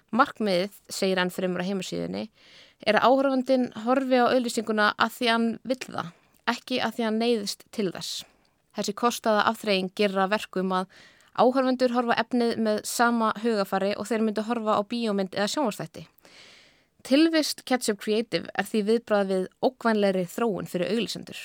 [0.09, 2.27] Markmiðið, segir enn fremur á heimasíðunni,
[2.81, 6.13] er að áhörfandin horfi á auðlýsinguna að því hann vill það,
[6.57, 8.23] ekki að því hann neyðist til þess.
[8.77, 10.89] Þessi kostaða afþreying gerra verkum að
[11.37, 16.07] áhörfundur horfa efnið með sama hugafari og þeir myndu horfa á bíómynd eða sjónvarstætti.
[17.03, 21.41] Tilvist Ketchup Creative er því viðbrað við ókvænleiri þróun fyrir auglýsendur.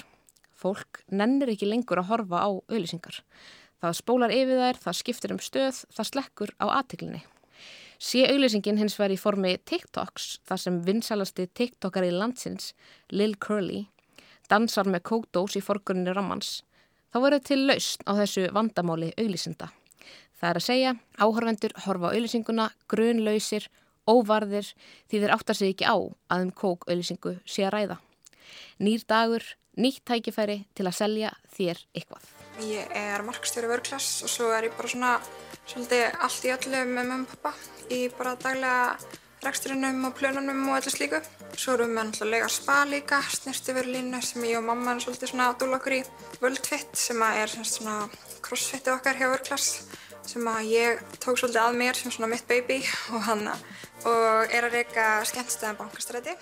[0.57, 3.23] Fólk nennir ekki lengur að horfa á auglýsingar.
[3.81, 7.23] Það spólar yfir þær, það skiptir um stöð, það slekkur á aðtiklinni.
[7.97, 12.75] Sé auglýsingin hins vegar í formi TikToks, þar sem vinsalasti TikTokari landsins,
[13.09, 13.87] Lil Curly,
[14.49, 16.61] dansar með kókdós í forgrunni rammans,
[17.11, 19.69] þá verður til lausn á þessu vandamáli auglýsinda.
[20.37, 23.69] Það er að segja, áhorfendur horfa á auglýsinguna, grunlausir,
[24.07, 24.69] óvarðir
[25.09, 27.97] því þeir áttar sig ekki á að um kók auglýsingu sé að ræða.
[28.79, 29.43] Nýr dagur,
[29.77, 32.27] nýtt tækifæri til að selja þér eitthvað.
[32.65, 35.15] Ég er markstjóri vörklass og svo er ég bara svona
[35.67, 37.53] svolítið allt í öllu með mömmu og pappa
[37.93, 38.95] í bara daglega
[39.45, 41.21] reksturinnum og plönunum og öllu slíku.
[41.55, 45.61] Svo erum við náttúrulega spa líka, snirtiförlínu sem ég og mamma er svolítið svona að
[45.63, 46.01] dúla okkur í
[46.41, 47.95] Worldfit sem að er svona
[48.45, 49.69] crossfitið okkar hjá vörklass
[50.27, 52.81] sem að ég tók svolítið að mér sem svona mitt baby
[53.15, 56.35] og hann og er að reyka skemmtstæðan bankastræti.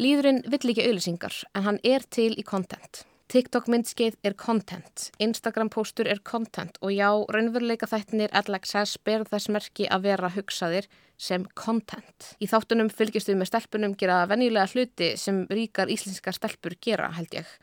[0.00, 3.04] Líðurinn vill ekki auðlýsingar en hann er til í content.
[3.30, 9.52] TikTok myndskeið er content, Instagram póstur er content og já, raunveruleika þættinir LXS ber þess
[9.54, 12.32] merki að vera hugsaðir sem content.
[12.42, 17.38] Í þáttunum fylgjast við með stelpunum gera venjulega hluti sem ríkar íslenskar stelpur gera, held
[17.38, 17.54] ég.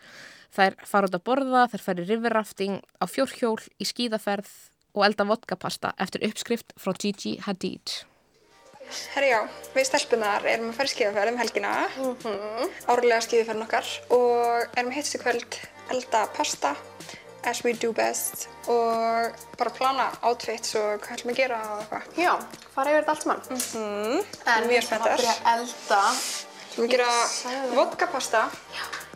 [0.55, 4.53] Þær fara út að borða, þær færi riverrafting á fjórhjól, í skíðaferð
[4.95, 8.07] og elda vodkapasta eftir uppskrift frá Gigi Hadid.
[9.13, 9.39] Herri já,
[9.75, 12.69] við stelpunar erum að fara í skíðaferð um helgina, mm -hmm.
[12.87, 15.59] árlega skíðaferðin okkar og erum í kvöld
[15.89, 16.75] elda pasta
[17.43, 21.79] as we do best og bara plana outfits og hvað ætlum við að gera og
[21.81, 22.03] eitthvað.
[22.17, 22.33] Já,
[22.75, 23.41] fara yfir þetta allt saman.
[23.49, 24.25] Mm -hmm.
[24.55, 26.01] En við ætlum að byrja að elda.
[26.11, 27.11] Við ætlum að gera
[27.75, 28.49] vodkapasta.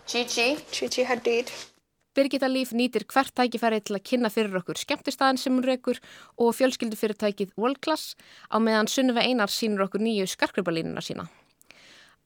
[0.07, 0.65] Gigi.
[0.71, 1.51] Gigi Hadid.
[2.11, 5.99] Birgitta Líf nýtir hvert tækifæri til að kynna fyrir okkur skemmtistæðin sem hún rekur
[6.35, 8.17] og fjölskyldufyrirtækið World Class
[8.51, 11.29] á meðan Sunnive Einar sínur okkur nýju skarkribalínuna sína.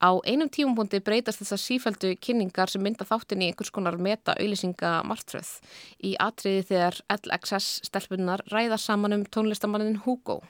[0.01, 5.53] Á einum tímumpunkti breytast þessar sífældu kynningar sem mynda þáttin í einhvers konar meta-auðlýsinga martröð
[6.01, 10.41] í atriði þegar LXS stelpunar ræða saman um tónlistamannin Hugo.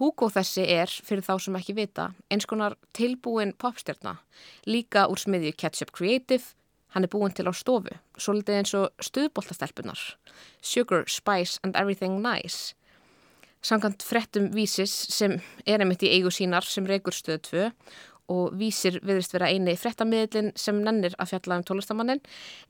[0.00, 4.16] Hugo þessi er, fyrir þá sem ekki vita, eins konar tilbúin popstjarna,
[4.66, 6.56] líka úr smiðju Ketchup Creative,
[6.92, 10.00] Hann er búinn til á stofu, svolítið eins og stuðboltastelpunar,
[10.60, 12.74] Sugar, Spice and Everything Nice.
[13.62, 17.66] Samkant frettum vísis sem er einmitt í eigu sínar sem reykur stöðu 2
[18.32, 22.22] og vísir viðrist vera eini frettamiðlinn sem nennir að fjalla um tónlistamannin,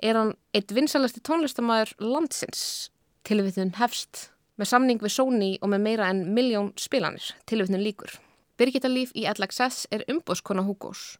[0.02, 2.90] er hann eitt vinsalasti tónlistamæður landsins.
[3.26, 4.28] Tilvitun hefst
[4.60, 8.18] með samning við Sony og með meira en miljón spilanir, tilvitun líkur.
[8.62, 11.16] Birgitta Líf í LXS er umbóðskona Hugos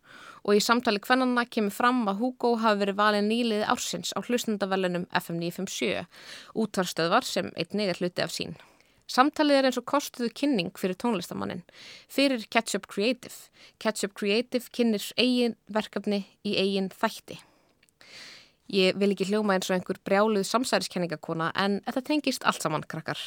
[0.47, 5.09] og í samtali hvernanna kemur fram að Hugo hafi verið valin nýliði ársins á hlustendavellunum
[5.11, 6.07] FM 957,
[6.55, 8.55] útvarstöðvar sem einnig er hluti af sín.
[9.11, 11.65] Samtalið er eins og kostuðu kynning fyrir tónlistamannin,
[12.07, 13.35] fyrir Ketchup Creative.
[13.83, 17.43] Ketchup Creative kynir eigin verkefni í eigin þætti.
[18.73, 23.21] Ég vil ekki hljóma eins og einhver brjáluð samsæriskenningakona en þetta tengist allt saman krakkar.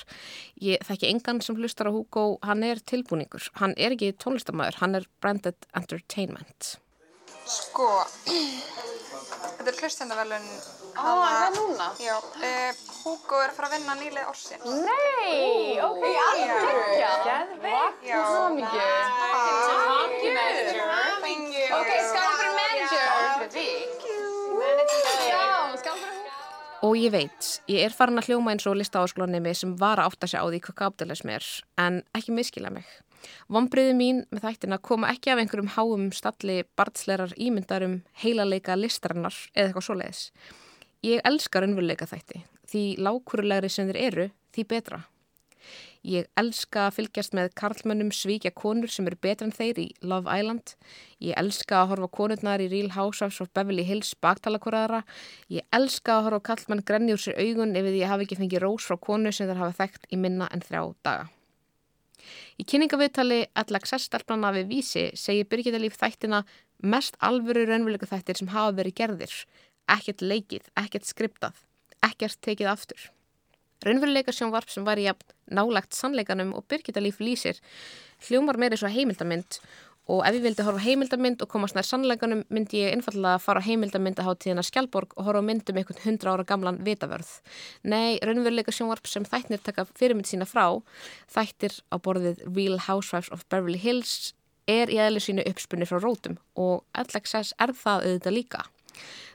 [0.58, 3.52] Ég þekki engan sem hlustar á Hugo, hann er tilbúningur.
[3.62, 6.80] Hann er ekki tónlistamæður, hann er branded entertainment.
[7.46, 7.86] Sko,
[9.60, 10.48] þetta er hlustendavelun.
[10.96, 11.88] Á, er það núna?
[12.02, 14.66] Já, uh, Hugo er að fara að vinna nýlið ársins.
[14.66, 16.24] Nei, ok, Já.
[16.32, 16.96] alveg.
[17.28, 18.08] Geðveikt.
[18.10, 18.16] Já.
[18.16, 18.88] Til hamingju.
[19.46, 20.82] Til hamingju, manager.
[21.26, 21.68] Thank you.
[21.78, 22.35] Ok, skál
[26.86, 30.28] Og ég veit, ég er farin að hljóma eins og listaáskólanemi sem var að átta
[30.30, 31.48] sig á því hvað kapitalism er,
[31.82, 32.86] en ekki miskila mig.
[33.50, 39.72] Vombriði mín með þættina koma ekki af einhverjum háum stalli barnslerar ímyndarum heilaleika listarinnar eða
[39.72, 40.22] eitthvað svoleiðis.
[41.10, 45.02] Ég elska raunveruleika þætti, því lákurulegri sem þeir eru, því betra.
[46.06, 50.30] Ég elska að fylgjast með karlmönnum svíkja konur sem eru betra en þeir í Love
[50.30, 50.76] Island.
[51.24, 55.02] Ég elska að horfa konurnar í Real Housewives of Beverly Hills baktalakoraðara.
[55.50, 58.86] Ég elska að horfa karlmann grenni úr sér augun ef ég hafi ekki fengið rós
[58.86, 61.32] frá konu sem þeir hafa þekkt í minna en þrjá daga.
[62.62, 66.44] Í kynningaviðtali Allaxess-stelpnana við vísi segir Birgitta Líf þættina
[66.86, 69.36] mest alvöru raunveruleika þættir sem hafa verið gerðir.
[69.92, 71.60] Ekkert leikið, ekkert skriptað,
[72.06, 73.12] ekkert tekið aftur.
[73.84, 77.60] Raunveruleika sjónvarp sem var í jafn nálagt sannleikanum og Birgitta Líf lýsir
[78.28, 79.60] hljómar meiri svo heimildamind
[80.12, 83.68] og ef ég vildi horfa heimildamind og komast nær sannleikanum myndi ég einfallega fara á
[83.68, 87.32] heimildamindaháttíðina Skjálborg og horfa myndum einhvern hundra ára gamlan vitavörð.
[87.84, 90.78] Nei, raunveruleika sjónvarp sem þætnir taka fyrirmynd sína frá,
[91.34, 94.36] þættir á borðið Real Housewives of Beverly Hills
[94.70, 98.66] er í eðli sínu uppspunni frá rótum og LXS er það auðvitað líka.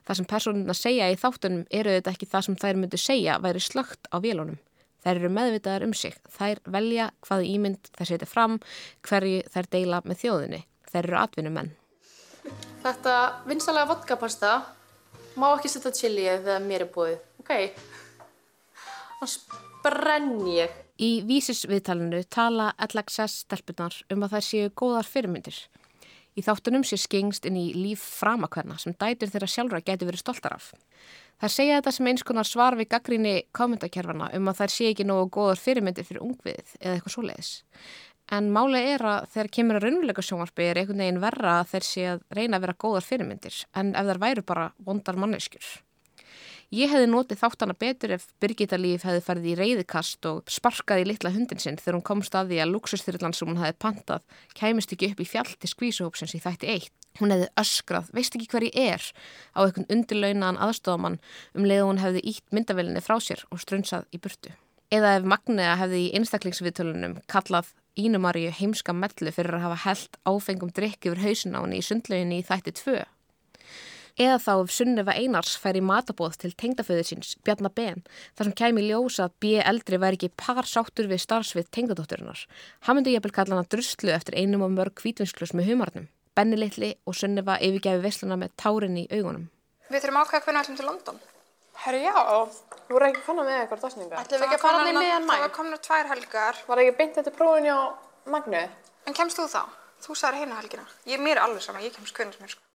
[0.06, 3.62] Það sem personuna segja í þáttunum eru auðvitað ekki það sem þær myndu segja væri
[3.62, 4.58] slögt á vélunum.
[5.00, 6.16] Þær eru meðvitaðar um sig.
[6.28, 8.58] Þær velja hvaða ímynd þær setja fram,
[9.06, 10.60] hverju þær deila með þjóðinni.
[10.90, 11.72] Þær eru atvinnumenn.
[12.82, 13.16] Þetta
[13.48, 14.52] vinsalega vodkapasta
[15.40, 17.18] má ekki setja chili þegar mér er búið.
[17.40, 17.52] Ok.
[19.20, 20.72] Þannig brenn ég.
[21.00, 25.56] Í vísisviðtalinu tala LXS stelpunar um að þær séu góðar fyrirmyndir.
[26.38, 30.54] Í þáttunum sé skengst inn í líf framakverna sem dætur þeirra sjálfra geti verið stoltar
[30.56, 30.70] af.
[31.40, 35.08] Þær segja þetta sem eins konar svar við gaggríni kommentarkerfana um að þær sé ekki
[35.08, 37.52] nógu góðar fyrirmyndir fyrir ungviðið eða eitthvað svoleiðis.
[38.30, 41.86] En málega er að þegar kemur að raunveruleika sjónvarpi er einhvern veginn verra að þeir
[41.88, 45.70] sé að reyna að vera góðar fyrirmyndir en ef þær væru bara vondar manneskjur.
[46.70, 51.32] Ég hefði notið þáttana betur ef Birgitta Líf hefði farið í reyðikast og sparkaði litla
[51.34, 55.08] hundin sinn þegar hún komst að því að luxustyrlan sem hún hefði pantað kæmist ekki
[55.10, 56.94] upp í fjall til skvísuhópsins í þætti eitt.
[57.18, 59.10] Hún hefði öskrað, veist ekki hver ég er,
[59.58, 61.20] á einhvern undirlaunaðan aðstofamann
[61.58, 64.54] um leið hún hefði ítt myndavelinni frá sér og strunsað í burtu.
[64.94, 70.70] Eða ef Magnea hefði í einstaklingsviðtölunum kallað Ínumaríu heimska mellu fyrir að hafa held áfengum
[70.70, 73.00] drikk yfir hausin á henni í sundlauginni í þætti tvö.
[74.18, 78.02] Eða þá ef Sunniva Einars fær í matabóð til tengdaföðu síns, Bjarnar Ben,
[78.38, 79.52] þar sem kæmi ljósa að B.
[79.62, 82.46] eldri væri ekki par sáttur við starfsvið tengdadótturinnar.
[82.86, 86.08] Hann myndi jafnvel kalla hana druslu eftir einum og mörg hvítvinsklus með humarnum.
[86.34, 89.50] Benni litli og Sunniva yfirgæfi vesluna með tárin í augunum.
[89.90, 91.20] Við þurfum að ákveða hvernig við ætlum til London.
[91.80, 92.14] Herru, já,
[92.86, 94.22] þú voru ekki fann að með eitthvað dásninga.
[94.22, 95.32] Ætlum við ekki að fara hann í miðan mæ?
[95.32, 96.62] Það var komin tvær helgar.
[96.68, 97.76] Var ekki beint eftir prófin hjá
[98.30, 98.64] Magnu?
[99.08, 99.62] En kemst þú þá?
[100.04, 100.84] Þú sagði hérna helgina.
[101.08, 102.69] Ég mér er alveg sama, ég kemst hvernig sem er sko.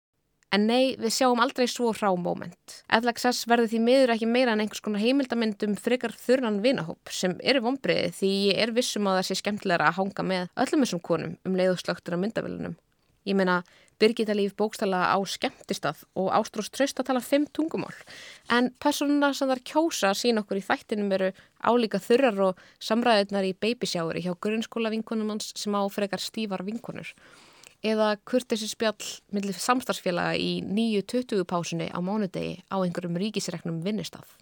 [0.54, 2.76] En nei, við sjáum aldrei svo frá moment.
[2.93, 7.64] LXS verður því miður ekki meira en einhvers konar heimildamindum frekar þurran vinahóp sem eru
[7.66, 11.34] vonbreiði því ég er vissum að það sé skemmtilega að hanga með öllum þessum konum
[11.41, 12.76] um leiðuslögtur af myndavélunum.
[13.26, 13.64] Ég meina,
[14.04, 17.93] Birgitta líf bókstala á skemmtistað og Ástrós tröst að tala fimm tungumál.
[18.51, 21.30] En personuna sem þar kjósa sín okkur í þættinum eru
[21.64, 27.14] álíka þurrar og samræðirnar í babysjári hjá grunnskóla vinkonum hans sem á frekar stífar vinkonur
[27.84, 34.40] eða kurtessi spjall millir samstarfsfélaga í 9.20 pásunni á mánudegi á einhverjum ríkisreknum vinnustaf.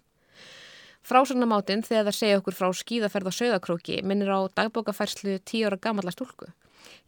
[1.02, 6.14] Frásagnamáttinn þegar það segja okkur frá skíðaferð á söðakróki minnir á dagbókafærslu 10 ára gamalla
[6.14, 6.52] stúlku.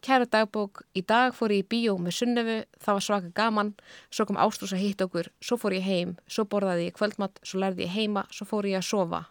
[0.04, 3.70] Kæra dagbók, í dag fór ég í bíó með sunnefu, það var svaka gaman,
[4.10, 7.62] svo kom Ástrús að hitta okkur, svo fór ég heim, svo borðaði ég kvöldmatt, svo
[7.62, 9.22] lærði ég heima, svo fór ég að sofa.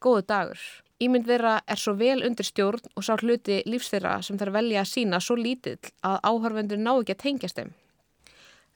[0.00, 0.62] Góðu dagur.
[0.98, 4.80] Ímynd þeirra er svo vel undir stjórn og sá hluti lífs þeirra sem þær velja
[4.82, 7.70] að sína svo lítill að áhörvendur ná ekki að tengjast þeim.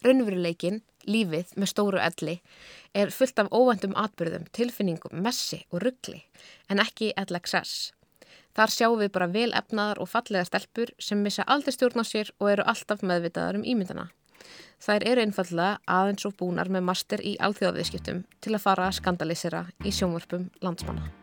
[0.06, 2.36] Raunveruleikin, lífið með stóru elli,
[2.94, 6.22] er fullt af óvæntum atbyrðum, tilfinningum, messi og ruggli,
[6.70, 7.92] en ekki LXS.
[8.54, 12.30] Þar sjáum við bara vel efnaðar og fallega stelpur sem missa aldrei stjórn á sér
[12.38, 14.10] og eru alltaf meðvitaðar um ímyndana.
[14.82, 19.66] Þær eru einfallega aðeins og búnar með master í alþjóðaviðskiptum til að fara að skandalisera
[19.86, 21.21] í sjónvarpum landsmanna.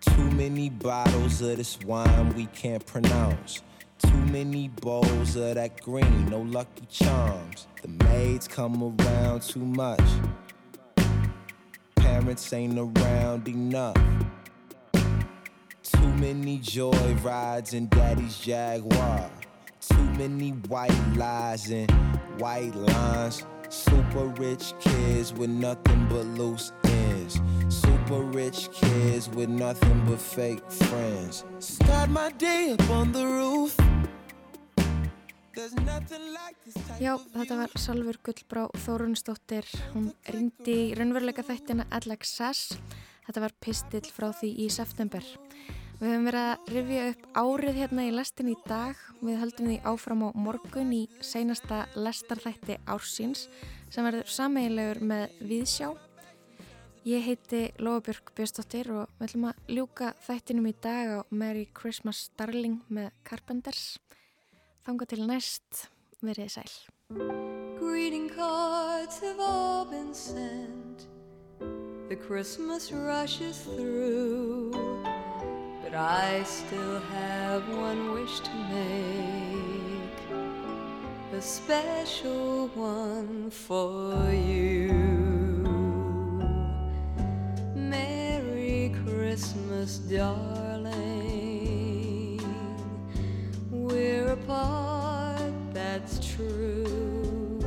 [0.00, 3.62] Too many bottles of this wine we can't pronounce.
[3.98, 7.66] Too many bowls of that green, no lucky charms.
[7.82, 10.00] The maids come around too much.
[11.96, 13.96] Parents ain't around enough.
[15.82, 19.30] Too many joy rides in daddy's Jaguar.
[19.80, 21.90] Too many white lies and
[22.38, 23.44] white lines.
[23.68, 27.09] Super rich kids with nothing but loose ends.
[28.10, 31.44] Super rich kids with nothing but fake friends.
[31.60, 33.76] Start my day up on the roof.
[36.98, 39.70] Já, þetta var Salfur Gullbrá Þórunsdóttir.
[39.94, 42.80] Hún rindi í raunveruleika þættina LXS.
[43.28, 45.22] Þetta var pistill frá því í september.
[46.02, 48.98] Við höfum verið að rifja upp árið hérna í lestin í dag.
[49.22, 53.46] Við höldum því áfram á morgun í seinasta lestarþætti ársins
[53.86, 55.94] sem verður sameigilegur með Viðsjá.
[57.02, 62.26] Ég heiti Lóabjörg Björnsdóttir og við ætlum að ljúka þættinum í dag á Merry Christmas
[62.36, 63.96] Darling með Carpenters.
[64.84, 65.86] Þanga til næst,
[66.20, 66.74] verið sæl.
[67.80, 71.08] Greeting cards have all been sent.
[72.10, 74.76] The Christmas rushes through.
[75.80, 80.20] But I still have one wish to make.
[81.32, 85.19] A special one for you.
[89.40, 90.92] Christmas, darling.
[93.70, 97.58] We're apart, that's true.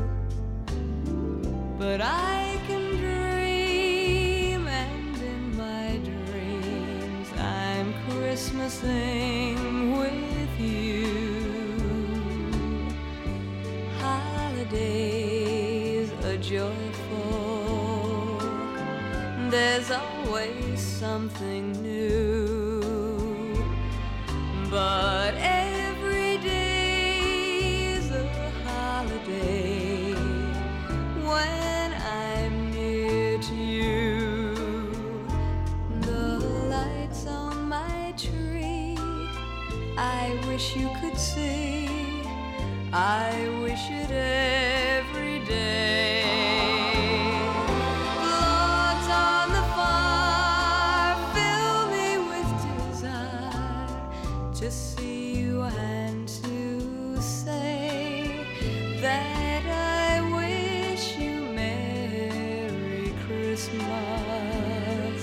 [1.80, 11.08] But I can dream, and in my dreams, I'm Christmasing with you.
[14.00, 18.38] Holidays are joyful,
[19.50, 20.73] there's always
[21.04, 22.82] something new.
[24.72, 28.26] But every day's a
[28.64, 30.14] holiday
[31.30, 31.88] when
[32.22, 34.56] I'm near to you.
[36.08, 36.40] The
[36.74, 38.98] lights on my tree,
[39.98, 42.24] I wish you could see.
[42.94, 43.34] I
[43.64, 43.84] wish
[54.64, 58.46] to see you and to say
[59.02, 63.84] that I wish you Merry Christmas.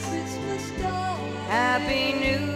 [0.05, 0.70] Christmas.
[1.49, 2.50] Happy New Year.